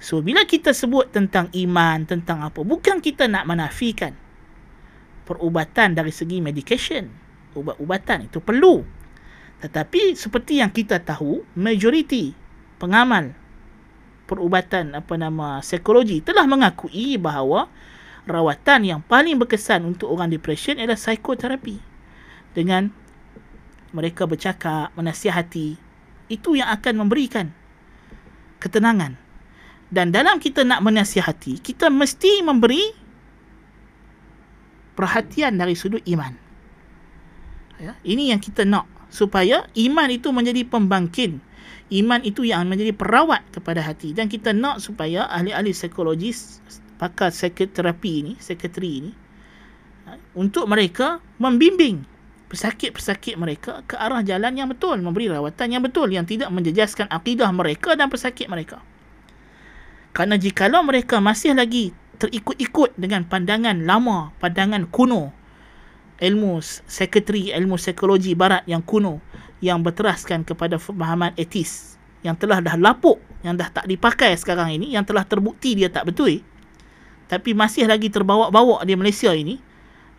So 0.00 0.24
bila 0.24 0.48
kita 0.48 0.72
sebut 0.72 1.12
tentang 1.12 1.52
iman, 1.52 2.08
tentang 2.08 2.40
apa, 2.40 2.64
bukan 2.64 3.04
kita 3.04 3.28
nak 3.28 3.44
menafikan 3.44 4.16
perubatan 5.28 5.92
dari 5.92 6.08
segi 6.08 6.40
medication. 6.40 7.12
Ubat-ubatan 7.52 8.32
itu 8.32 8.40
perlu. 8.40 8.80
Tetapi 9.60 10.16
seperti 10.16 10.64
yang 10.64 10.72
kita 10.72 11.04
tahu, 11.04 11.44
majoriti 11.52 12.32
pengamal 12.80 13.36
perubatan 14.30 14.94
apa 14.94 15.18
nama 15.18 15.58
psikologi 15.58 16.22
telah 16.22 16.46
mengakui 16.46 17.18
bahawa 17.18 17.66
rawatan 18.30 18.86
yang 18.86 19.00
paling 19.02 19.34
berkesan 19.42 19.82
untuk 19.82 20.14
orang 20.14 20.30
depression 20.30 20.78
adalah 20.78 20.94
psikoterapi. 20.94 21.82
Dengan 22.54 22.94
mereka 23.90 24.30
bercakap, 24.30 24.94
menasihati, 24.94 25.74
itu 26.30 26.50
yang 26.54 26.70
akan 26.70 26.94
memberikan 27.02 27.50
ketenangan 28.62 29.18
dan 29.90 30.14
dalam 30.14 30.38
kita 30.38 30.62
nak 30.62 30.86
menasihati, 30.86 31.58
kita 31.58 31.90
mesti 31.90 32.46
memberi 32.46 32.94
perhatian 34.94 35.58
dari 35.58 35.74
sudut 35.74 35.98
iman. 36.06 36.30
Ya, 37.82 37.98
ini 38.06 38.30
yang 38.30 38.38
kita 38.38 38.62
nak 38.62 38.86
supaya 39.10 39.66
iman 39.74 40.08
itu 40.14 40.30
menjadi 40.30 40.62
pembangkit. 40.62 41.42
Iman 41.90 42.22
itu 42.22 42.46
yang 42.46 42.70
menjadi 42.70 42.94
perawat 42.94 43.42
kepada 43.50 43.82
hati 43.82 44.14
dan 44.14 44.30
kita 44.30 44.54
nak 44.54 44.78
supaya 44.78 45.26
ahli-ahli 45.26 45.74
psikologis 45.74 46.62
pakar 47.02 47.34
psikoterapi 47.34 48.12
ini, 48.22 48.32
sekretari 48.38 48.90
ini 49.02 49.12
untuk 50.34 50.66
mereka 50.70 51.18
membimbing 51.38 52.06
pesakit-pesakit 52.50 53.38
mereka 53.38 53.86
ke 53.86 53.94
arah 53.94 54.26
jalan 54.26 54.58
yang 54.58 54.68
betul, 54.70 54.98
memberi 54.98 55.30
rawatan 55.30 55.70
yang 55.70 55.82
betul 55.86 56.10
yang 56.10 56.26
tidak 56.26 56.50
menjejaskan 56.50 57.06
akidah 57.06 57.50
mereka 57.54 57.94
dan 57.94 58.10
pesakit 58.10 58.50
mereka. 58.50 58.82
Kerana 60.10 60.34
jikalau 60.34 60.82
mereka 60.82 61.22
masih 61.22 61.54
lagi 61.54 61.94
terikut-ikut 62.18 62.98
dengan 62.98 63.22
pandangan 63.22 63.86
lama, 63.86 64.34
pandangan 64.42 64.90
kuno, 64.90 65.30
ilmu 66.18 66.58
sekretari, 66.90 67.54
ilmu 67.54 67.78
psikologi 67.78 68.34
barat 68.34 68.66
yang 68.66 68.82
kuno, 68.82 69.22
yang 69.60 69.84
berteraskan 69.84 70.44
kepada 70.44 70.80
pemahaman 70.80 71.36
etis, 71.36 72.00
yang 72.24 72.36
telah 72.36 72.60
dah 72.64 72.76
lapuk, 72.80 73.20
yang 73.44 73.56
dah 73.56 73.68
tak 73.68 73.88
dipakai 73.88 74.36
sekarang 74.36 74.76
ini, 74.76 74.96
yang 74.96 75.04
telah 75.04 75.24
terbukti 75.24 75.76
dia 75.76 75.92
tak 75.92 76.08
betul, 76.08 76.40
tapi 77.30 77.54
masih 77.54 77.86
lagi 77.86 78.10
terbawa-bawa 78.10 78.82
di 78.82 78.98
Malaysia 78.98 79.30
ini, 79.30 79.62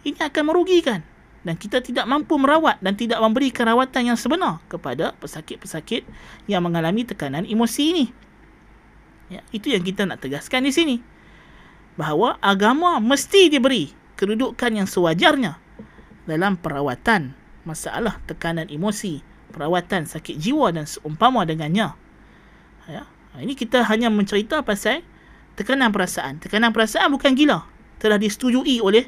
ini 0.08 0.20
akan 0.24 0.44
merugikan. 0.48 1.04
Dan 1.42 1.58
kita 1.58 1.82
tidak 1.82 2.06
mampu 2.06 2.38
merawat 2.38 2.80
dan 2.80 2.94
tidak 2.94 3.18
memberikan 3.18 3.68
rawatan 3.68 4.14
yang 4.14 4.18
sebenar 4.18 4.62
kepada 4.70 5.18
pesakit-pesakit 5.18 6.06
yang 6.46 6.62
mengalami 6.62 7.02
tekanan 7.04 7.44
emosi 7.44 7.84
ini. 7.92 8.06
Ya, 9.28 9.42
itu 9.50 9.74
yang 9.74 9.82
kita 9.82 10.06
nak 10.06 10.22
tegaskan 10.22 10.64
di 10.64 10.72
sini. 10.72 10.96
Bahawa 11.98 12.38
agama 12.40 13.02
mesti 13.02 13.50
diberi 13.50 13.90
kedudukan 14.16 14.72
yang 14.72 14.88
sewajarnya 14.88 15.58
dalam 16.30 16.56
perawatan 16.62 17.34
masalah 17.66 18.22
tekanan 18.30 18.70
emosi, 18.70 19.20
perawatan 19.52 20.08
sakit 20.08 20.40
jiwa 20.40 20.72
dan 20.72 20.88
seumpama 20.88 21.44
dengannya. 21.44 21.94
Ya, 22.90 23.04
ini 23.38 23.54
kita 23.54 23.86
hanya 23.86 24.10
mencerita 24.10 24.66
pasal 24.66 25.06
tekanan 25.60 25.94
perasaan. 25.94 26.42
Tekanan 26.42 26.74
perasaan 26.74 27.12
bukan 27.14 27.38
gila. 27.38 27.68
Telah 28.02 28.18
disetujui 28.18 28.82
oleh 28.82 29.08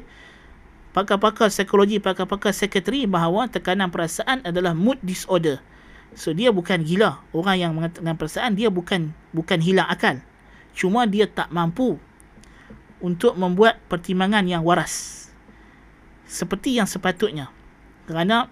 pakar-pakar 0.94 1.50
psikologi, 1.50 1.98
pakar-pakar 1.98 2.54
sekretari 2.54 3.10
bahawa 3.10 3.50
tekanan 3.50 3.90
perasaan 3.90 4.46
adalah 4.46 4.72
mood 4.72 5.02
disorder. 5.02 5.58
So 6.14 6.30
dia 6.30 6.54
bukan 6.54 6.86
gila. 6.86 7.26
Orang 7.34 7.58
yang 7.58 7.74
mengatakan 7.74 8.14
perasaan 8.14 8.54
dia 8.54 8.70
bukan 8.70 9.10
bukan 9.34 9.58
hilang 9.58 9.90
akal. 9.90 10.22
Cuma 10.74 11.10
dia 11.10 11.26
tak 11.26 11.50
mampu 11.50 11.98
untuk 13.02 13.34
membuat 13.34 13.82
pertimbangan 13.90 14.46
yang 14.46 14.62
waras. 14.62 15.26
Seperti 16.24 16.78
yang 16.78 16.86
sepatutnya. 16.86 17.50
Kerana 18.06 18.46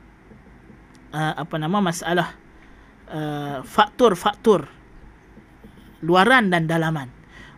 uh, 1.12 1.32
apa 1.38 1.54
nama 1.60 1.78
masalah 1.78 2.34
uh, 3.12 3.60
faktor-faktor 3.62 4.66
luaran 6.02 6.50
dan 6.50 6.66
dalaman. 6.66 7.08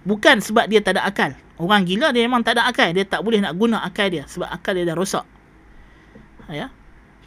Bukan 0.05 0.45
sebab 0.45 0.69
dia 0.69 0.85
tak 0.85 1.01
ada 1.01 1.09
akal. 1.09 1.33
Orang 1.57 1.89
gila 1.89 2.13
dia 2.13 2.27
memang 2.29 2.45
tak 2.45 2.61
ada 2.61 2.69
akal. 2.69 2.93
Dia 2.93 3.09
tak 3.09 3.25
boleh 3.25 3.41
nak 3.41 3.57
guna 3.57 3.81
akal 3.81 4.13
dia 4.13 4.29
sebab 4.29 4.51
akal 4.53 4.77
dia 4.77 4.85
dah 4.85 4.97
rosak. 4.99 5.25
Ya. 6.53 6.69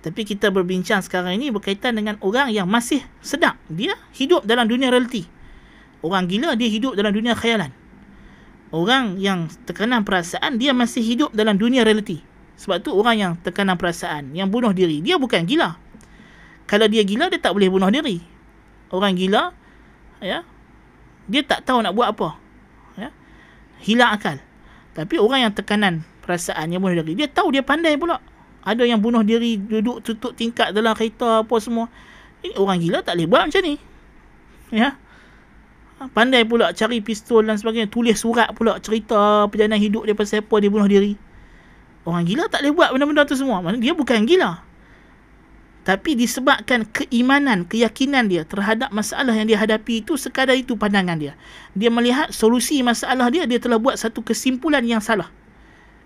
Tapi 0.05 0.21
kita 0.23 0.53
berbincang 0.53 1.01
sekarang 1.01 1.41
ini 1.41 1.49
berkaitan 1.49 1.97
dengan 1.97 2.21
orang 2.21 2.53
yang 2.53 2.69
masih 2.69 3.01
sedap. 3.25 3.57
Dia 3.65 3.97
hidup 4.13 4.45
dalam 4.45 4.69
dunia 4.69 4.93
realiti. 4.93 5.25
Orang 6.05 6.29
gila 6.29 6.53
dia 6.53 6.69
hidup 6.69 6.93
dalam 6.93 7.09
dunia 7.09 7.33
khayalan. 7.33 7.73
Orang 8.69 9.17
yang 9.17 9.49
tekanan 9.65 10.05
perasaan 10.05 10.61
dia 10.61 10.75
masih 10.75 11.01
hidup 11.01 11.33
dalam 11.33 11.57
dunia 11.57 11.81
realiti. 11.81 12.21
Sebab 12.57 12.81
tu 12.85 12.93
orang 12.93 13.15
yang 13.17 13.31
tekanan 13.41 13.77
perasaan, 13.77 14.33
yang 14.33 14.49
bunuh 14.49 14.73
diri, 14.73 15.01
dia 15.01 15.21
bukan 15.21 15.45
gila. 15.45 15.77
Kalau 16.67 16.85
dia 16.91 17.01
gila 17.07 17.31
dia 17.31 17.39
tak 17.39 17.55
boleh 17.55 17.71
bunuh 17.71 17.87
diri. 17.87 18.19
Orang 18.91 19.15
gila 19.15 19.55
ya. 20.19 20.43
Dia 21.27 21.41
tak 21.43 21.63
tahu 21.67 21.83
nak 21.83 21.95
buat 21.95 22.11
apa. 22.11 22.35
Ya. 22.99 23.09
Hilang 23.83 24.19
akal. 24.19 24.37
Tapi 24.95 25.15
orang 25.19 25.47
yang 25.47 25.53
tekanan 25.55 26.03
perasaan 26.27 26.75
yang 26.75 26.83
bunuh 26.83 26.99
diri, 26.99 27.23
dia 27.23 27.27
tahu 27.31 27.55
dia 27.55 27.63
pandai 27.63 27.95
pula 27.95 28.19
ada 28.67 28.83
yang 28.83 28.99
bunuh 28.99 29.23
diri 29.23 29.55
duduk 29.55 30.03
tutup 30.03 30.35
tingkat 30.35 30.75
dalam 30.75 30.91
kereta 30.91 31.47
apa 31.47 31.55
semua 31.63 31.87
ini 32.43 32.51
orang 32.59 32.83
gila 32.83 32.99
tak 32.99 33.15
boleh 33.15 33.27
buat 33.31 33.43
macam 33.47 33.61
ni 33.63 33.79
ya 34.75 34.99
pandai 36.11 36.43
pula 36.43 36.75
cari 36.75 36.99
pistol 36.99 37.47
dan 37.47 37.55
sebagainya 37.55 37.87
tulis 37.87 38.19
surat 38.19 38.51
pula 38.51 38.75
cerita 38.83 39.47
perjalanan 39.47 39.79
hidup 39.79 40.03
dia 40.03 40.11
pasal 40.11 40.43
apa 40.43 40.55
dia 40.59 40.67
bunuh 40.67 40.83
diri 40.91 41.15
orang 42.03 42.27
gila 42.27 42.51
tak 42.51 42.67
boleh 42.67 42.73
buat 42.75 42.89
benda-benda 42.91 43.23
tu 43.23 43.39
semua 43.39 43.63
dia 43.79 43.95
bukan 43.95 44.27
gila 44.27 44.59
tapi 45.87 46.19
disebabkan 46.19 46.83
keimanan, 46.91 47.63
keyakinan 47.63 48.27
dia 48.27 48.43
terhadap 48.43 48.91
masalah 48.91 49.31
yang 49.31 49.47
dia 49.47 49.55
hadapi 49.55 50.03
itu 50.03 50.19
sekadar 50.19 50.59
itu 50.59 50.75
pandangan 50.75 51.15
dia. 51.15 51.39
Dia 51.79 51.87
melihat 51.87 52.27
solusi 52.35 52.83
masalah 52.83 53.31
dia, 53.31 53.47
dia 53.47 53.55
telah 53.55 53.79
buat 53.79 53.95
satu 53.95 54.19
kesimpulan 54.19 54.83
yang 54.83 54.99
salah. 54.99 55.31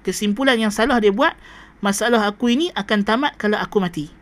Kesimpulan 0.06 0.62
yang 0.62 0.70
salah 0.70 1.02
dia 1.02 1.10
buat, 1.10 1.34
masalah 1.82 2.30
aku 2.30 2.54
ini 2.54 2.70
akan 2.78 3.02
tamat 3.02 3.34
kalau 3.42 3.58
aku 3.58 3.82
mati. 3.82 4.14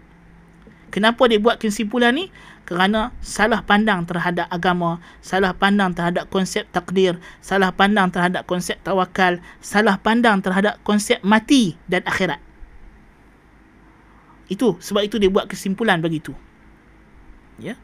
Kenapa 0.96 1.28
dia 1.28 1.44
buat 1.44 1.60
kesimpulan 1.60 2.16
ni? 2.16 2.32
Kerana 2.64 3.12
salah 3.20 3.60
pandang 3.60 4.08
terhadap 4.08 4.48
agama, 4.48 5.04
salah 5.20 5.52
pandang 5.52 5.92
terhadap 5.92 6.32
konsep 6.32 6.72
takdir, 6.72 7.20
salah 7.44 7.76
pandang 7.76 8.08
terhadap 8.08 8.48
konsep 8.48 8.80
tawakal, 8.80 9.44
salah 9.60 10.00
pandang 10.00 10.40
terhadap 10.40 10.80
konsep 10.88 11.20
mati 11.20 11.76
dan 11.92 12.00
akhirat. 12.08 12.40
Itu 14.50 14.82
sebab 14.82 15.06
itu 15.06 15.22
dia 15.22 15.30
buat 15.30 15.46
kesimpulan 15.46 16.02
begitu. 16.02 16.34
Ya. 17.62 17.78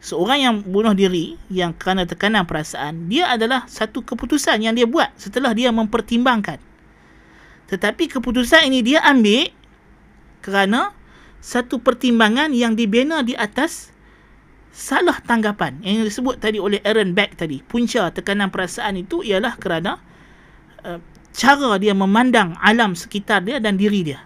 Seorang 0.00 0.38
yang 0.40 0.54
bunuh 0.64 0.92
diri 0.92 1.40
yang 1.48 1.72
kerana 1.72 2.04
tekanan 2.04 2.44
perasaan, 2.44 3.08
dia 3.08 3.28
adalah 3.28 3.64
satu 3.68 4.04
keputusan 4.04 4.60
yang 4.60 4.76
dia 4.76 4.84
buat 4.84 5.12
setelah 5.16 5.56
dia 5.56 5.72
mempertimbangkan 5.72 6.60
tetapi 7.68 8.12
keputusan 8.12 8.68
ini 8.68 8.84
dia 8.84 9.00
ambil 9.04 9.48
kerana 10.44 10.92
satu 11.40 11.80
pertimbangan 11.80 12.52
yang 12.52 12.76
dibina 12.76 13.24
di 13.24 13.32
atas 13.36 13.92
salah 14.74 15.16
tanggapan 15.24 15.80
yang 15.80 16.04
disebut 16.04 16.40
tadi 16.40 16.60
oleh 16.60 16.82
Aaron 16.84 17.16
Beck 17.16 17.38
tadi 17.38 17.64
punca 17.64 18.12
tekanan 18.12 18.52
perasaan 18.52 19.00
itu 19.00 19.24
ialah 19.24 19.56
kerana 19.56 19.96
uh, 20.84 21.00
cara 21.32 21.80
dia 21.80 21.96
memandang 21.96 22.58
alam 22.60 22.92
sekitar 22.92 23.46
dia 23.46 23.62
dan 23.62 23.80
diri 23.80 24.04
dia 24.04 24.20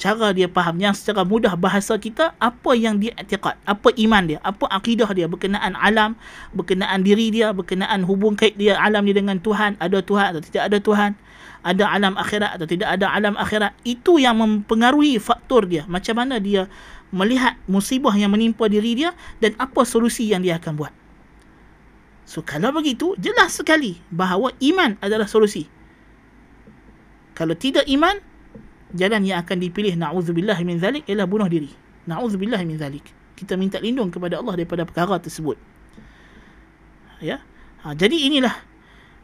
cara 0.00 0.32
dia 0.34 0.48
faham 0.48 0.80
yang 0.80 0.96
secara 0.96 1.22
mudah 1.22 1.54
bahasa 1.54 1.94
kita 2.00 2.32
apa 2.40 2.70
yang 2.74 2.98
dia 2.98 3.12
etiqat 3.14 3.54
apa 3.68 3.88
iman 3.96 4.22
dia 4.24 4.38
apa 4.42 4.66
akidah 4.72 5.08
dia 5.14 5.28
berkenaan 5.28 5.76
alam 5.78 6.18
berkenaan 6.56 7.04
diri 7.04 7.28
dia 7.30 7.52
berkenaan 7.52 8.02
hubung 8.08 8.34
kait 8.34 8.56
dia 8.56 8.80
alam 8.80 9.04
dia 9.04 9.16
dengan 9.20 9.38
Tuhan 9.38 9.76
ada 9.78 10.00
Tuhan 10.02 10.34
atau 10.34 10.42
tidak 10.42 10.62
ada 10.72 10.78
Tuhan 10.80 11.10
ada 11.62 11.84
alam 11.86 12.18
akhirat 12.18 12.58
atau 12.58 12.66
tidak 12.66 12.88
ada 12.90 13.06
alam 13.14 13.38
akhirat 13.38 13.76
itu 13.86 14.18
yang 14.18 14.40
mempengaruhi 14.42 15.22
faktor 15.22 15.68
dia 15.68 15.86
macam 15.86 16.18
mana 16.18 16.42
dia 16.42 16.66
melihat 17.12 17.54
musibah 17.68 18.16
yang 18.16 18.32
menimpa 18.32 18.66
diri 18.66 18.96
dia 18.96 19.12
dan 19.38 19.54
apa 19.60 19.84
solusi 19.84 20.32
yang 20.32 20.40
dia 20.40 20.56
akan 20.56 20.80
buat. 20.80 20.92
So 22.24 22.40
kalau 22.40 22.72
begitu 22.72 23.12
jelas 23.20 23.60
sekali 23.60 24.00
bahawa 24.08 24.56
iman 24.58 24.96
adalah 25.04 25.28
solusi. 25.28 25.68
Kalau 27.36 27.52
tidak 27.52 27.84
iman 27.92 28.18
jalan 28.92 29.24
yang 29.24 29.40
akan 29.42 29.56
dipilih 29.60 29.96
na'udzubillah 29.96 30.56
min 30.64 30.76
zalik 30.80 31.04
ialah 31.08 31.26
bunuh 31.28 31.48
diri. 31.48 31.72
Na'udzubillah 32.08 32.60
min 32.64 32.76
zalik. 32.76 33.04
Kita 33.36 33.56
minta 33.56 33.80
lindung 33.80 34.12
kepada 34.12 34.38
Allah 34.38 34.54
daripada 34.54 34.84
perkara 34.84 35.18
tersebut. 35.18 35.56
Ya. 37.22 37.40
Ha, 37.82 37.94
jadi 37.98 38.14
inilah 38.14 38.54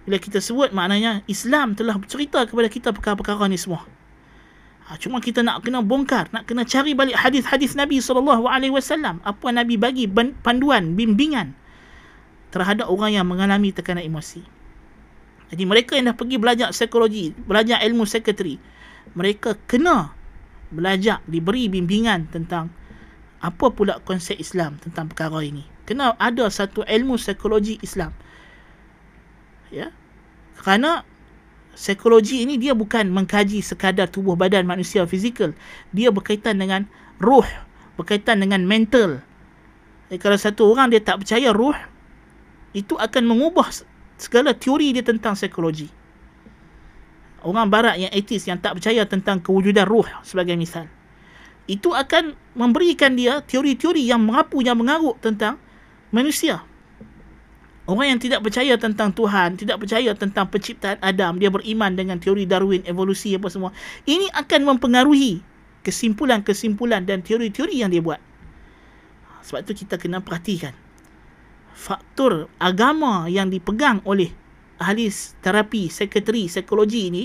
bila 0.09 0.17
kita 0.19 0.41
sebut 0.41 0.73
maknanya 0.73 1.23
Islam 1.29 1.77
telah 1.77 2.01
bercerita 2.01 2.43
kepada 2.49 2.69
kita 2.73 2.89
perkara-perkara 2.97 3.47
ni 3.47 3.61
semua. 3.61 3.85
Ha, 4.89 4.97
cuma 4.97 5.21
kita 5.21 5.45
nak 5.45 5.61
kena 5.63 5.85
bongkar, 5.85 6.33
nak 6.33 6.49
kena 6.49 6.65
cari 6.65 6.97
balik 6.97 7.13
hadis-hadis 7.13 7.77
Nabi 7.77 8.01
SAW. 8.01 8.25
Apa 9.21 9.47
Nabi 9.53 9.77
bagi 9.77 10.09
panduan, 10.41 10.97
bimbingan 10.97 11.53
terhadap 12.49 12.89
orang 12.89 13.21
yang 13.21 13.29
mengalami 13.29 13.69
tekanan 13.69 14.01
emosi. 14.01 14.41
Jadi 15.53 15.65
mereka 15.65 15.97
yang 15.97 16.13
dah 16.13 16.17
pergi 16.17 16.37
belajar 16.41 16.69
psikologi, 16.73 17.33
belajar 17.37 17.81
ilmu 17.85 18.05
sekretari, 18.09 18.57
mereka 19.15 19.57
kena 19.69 20.13
belajar, 20.69 21.25
diberi 21.25 21.69
bimbingan 21.73 22.29
tentang 22.29 22.69
apa 23.39 23.71
pula 23.71 24.03
konsep 24.03 24.37
Islam 24.37 24.77
tentang 24.83 25.09
perkara 25.09 25.41
ini. 25.41 25.63
Kena 25.89 26.19
ada 26.19 26.51
satu 26.51 26.85
ilmu 26.85 27.17
psikologi 27.17 27.81
Islam. 27.81 28.13
Ya. 29.73 29.95
Kerana 30.59 31.07
psikologi 31.73 32.43
ini 32.43 32.59
dia 32.59 32.75
bukan 32.75 33.09
mengkaji 33.09 33.63
sekadar 33.63 34.11
tubuh 34.11 34.35
badan 34.35 34.67
manusia 34.67 35.07
fizikal. 35.07 35.55
Dia 35.95 36.11
berkaitan 36.11 36.59
dengan 36.59 36.91
ruh, 37.23 37.47
berkaitan 37.95 38.43
dengan 38.43 38.67
mental. 38.67 39.23
Jadi, 40.11 40.19
kalau 40.19 40.37
satu 40.41 40.73
orang 40.73 40.91
dia 40.91 41.01
tak 41.01 41.23
percaya 41.23 41.55
ruh, 41.55 41.77
itu 42.75 42.99
akan 42.99 43.25
mengubah 43.29 43.71
segala 44.19 44.53
teori 44.53 44.93
dia 44.93 45.05
tentang 45.07 45.39
psikologi. 45.39 45.98
Orang 47.43 47.71
barat 47.71 47.99
yang 47.99 48.11
etis 48.11 48.51
yang 48.51 48.59
tak 48.59 48.79
percaya 48.79 49.07
tentang 49.07 49.39
kewujudan 49.39 49.87
ruh 49.87 50.07
sebagai 50.27 50.59
misal. 50.59 50.91
Itu 51.71 51.95
akan 51.95 52.35
memberikan 52.57 53.15
dia 53.15 53.45
teori-teori 53.45 54.03
yang 54.03 54.25
mengapu, 54.25 54.59
yang 54.65 54.81
mengaruk 54.81 55.21
tentang 55.23 55.61
manusia. 56.11 56.65
Orang 57.89 58.05
yang 58.05 58.21
tidak 58.21 58.45
percaya 58.45 58.77
tentang 58.77 59.15
Tuhan, 59.17 59.57
tidak 59.57 59.81
percaya 59.81 60.13
tentang 60.13 60.45
penciptaan 60.53 61.01
Adam, 61.01 61.41
dia 61.41 61.49
beriman 61.49 61.97
dengan 61.97 62.21
teori 62.21 62.45
Darwin, 62.45 62.85
evolusi 62.85 63.33
apa 63.33 63.49
semua. 63.49 63.73
Ini 64.05 64.29
akan 64.35 64.77
mempengaruhi 64.77 65.41
kesimpulan-kesimpulan 65.87 67.09
dan 67.09 67.25
teori-teori 67.25 67.81
yang 67.81 67.89
dia 67.89 68.05
buat. 68.05 68.21
Sebab 69.41 69.65
itu 69.65 69.87
kita 69.87 69.97
kena 69.97 70.21
perhatikan 70.21 70.77
faktor 71.79 72.51
agama 72.59 73.31
yang 73.31 73.49
dipegang 73.49 74.03
oleh 74.03 74.35
ahli 74.79 75.11
terapi, 75.43 75.91
sekretari, 75.91 76.47
psikologi 76.47 77.11
ini 77.11 77.25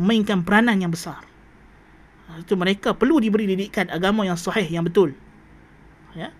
mainkan 0.00 0.44
peranan 0.44 0.80
yang 0.80 0.92
besar. 0.92 1.24
Itu 2.40 2.56
mereka 2.56 2.96
perlu 2.96 3.20
diberi 3.20 3.44
didikan 3.48 3.92
agama 3.92 4.24
yang 4.24 4.36
sahih, 4.36 4.64
yang 4.66 4.84
betul. 4.84 5.12
Ya 6.16 6.32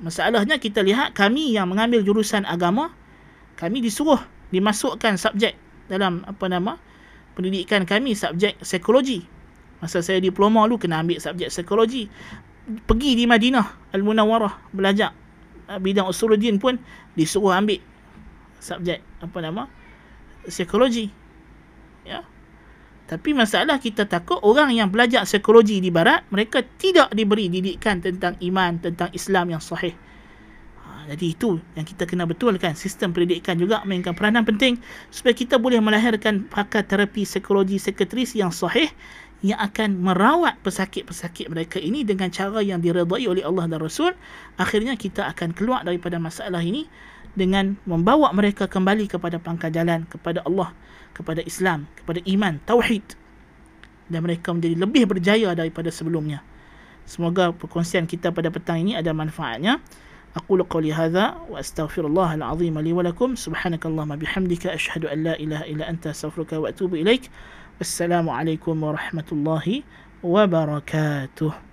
masalahnya 0.00 0.60
kita 0.60 0.84
lihat 0.84 1.16
kami 1.16 1.56
yang 1.56 1.72
mengambil 1.72 2.04
jurusan 2.04 2.44
agama 2.44 2.92
kami 3.56 3.80
disuruh 3.80 4.20
dimasukkan 4.52 5.16
subjek 5.16 5.56
dalam 5.88 6.20
apa 6.28 6.44
nama 6.52 6.76
pendidikan 7.32 7.88
kami 7.88 8.12
subjek 8.12 8.60
psikologi 8.60 9.24
masa 9.80 10.04
saya 10.04 10.20
diploma 10.20 10.64
dulu 10.68 10.80
kena 10.80 11.00
ambil 11.00 11.20
subjek 11.20 11.48
psikologi 11.48 12.12
pergi 12.84 13.16
di 13.16 13.24
Madinah 13.24 13.92
Al-Munawwarah 13.96 14.72
belajar 14.76 15.16
bidang 15.80 16.08
usuluddin 16.12 16.60
pun 16.60 16.76
disuruh 17.16 17.56
ambil 17.56 17.80
subjek 18.60 19.00
apa 19.22 19.38
nama 19.40 19.68
psikologi 20.46 21.08
ya 22.04 22.24
tapi 23.06 23.30
masalah 23.38 23.78
kita 23.78 24.10
takut 24.10 24.42
orang 24.42 24.74
yang 24.74 24.90
belajar 24.90 25.22
psikologi 25.22 25.78
di 25.78 25.94
barat, 25.94 26.26
mereka 26.34 26.66
tidak 26.66 27.14
diberi 27.14 27.46
didikan 27.46 28.02
tentang 28.02 28.34
iman, 28.42 28.82
tentang 28.82 29.14
Islam 29.14 29.54
yang 29.54 29.62
sahih. 29.62 29.94
Ha, 30.82 31.06
jadi 31.14 31.26
itu 31.30 31.62
yang 31.78 31.86
kita 31.86 32.02
kena 32.02 32.26
betulkan. 32.26 32.74
Sistem 32.74 33.14
pendidikan 33.14 33.54
juga 33.62 33.86
mainkan 33.86 34.10
peranan 34.10 34.42
penting 34.42 34.82
supaya 35.14 35.38
kita 35.38 35.54
boleh 35.54 35.78
melahirkan 35.78 36.50
pakar 36.50 36.82
terapi 36.82 37.22
psikologi 37.22 37.78
sekretris 37.78 38.34
yang 38.34 38.50
sahih 38.50 38.90
yang 39.46 39.62
akan 39.62 40.02
merawat 40.02 40.58
pesakit-pesakit 40.66 41.46
mereka 41.46 41.78
ini 41.78 42.02
dengan 42.02 42.34
cara 42.34 42.58
yang 42.58 42.82
diredai 42.82 43.30
oleh 43.30 43.46
Allah 43.46 43.70
dan 43.70 43.86
Rasul. 43.86 44.18
Akhirnya 44.58 44.98
kita 44.98 45.30
akan 45.30 45.54
keluar 45.54 45.86
daripada 45.86 46.18
masalah 46.18 46.58
ini 46.58 46.90
dengan 47.36 47.76
membawa 47.84 48.32
mereka 48.32 48.64
kembali 48.66 49.06
kepada 49.06 49.36
pangkal 49.36 49.70
jalan 49.70 50.08
kepada 50.08 50.42
Allah 50.48 50.72
kepada 51.12 51.44
Islam 51.44 51.84
kepada 51.96 52.20
iman 52.24 52.58
tauhid. 52.64 53.04
Dan 54.06 54.22
mereka 54.22 54.54
menjadi 54.54 54.76
lebih 54.78 55.04
berjaya 55.10 55.50
daripada 55.52 55.90
sebelumnya. 55.90 56.40
Semoga 57.06 57.50
perkongsian 57.50 58.06
kita 58.06 58.30
pada 58.30 58.50
petang 58.50 58.82
ini 58.82 58.94
ada 58.94 59.10
manfaatnya. 59.10 59.82
Aqulu 60.36 60.62
qawli 60.68 60.94
hadha 60.94 61.38
wa 61.50 61.58
astaghfirullah 61.58 62.38
alazim 62.38 62.76
li 62.82 62.92
wa 62.94 63.02
lakum. 63.02 63.34
Subhanakallahumma 63.34 64.14
bihamdika 64.20 64.74
ashhadu 64.74 65.10
an 65.10 65.26
la 65.26 65.34
ilaha 65.40 65.64
illa 65.66 65.90
anta 65.90 66.14
astaghfiruka 66.14 66.62
wa 66.62 66.70
atubu 66.70 67.02
ilaik. 67.02 67.26
Wassalamu 67.82 68.30
alaikum 68.30 68.78
warahmatullahi 68.78 69.82
wabarakatuh 70.22 71.65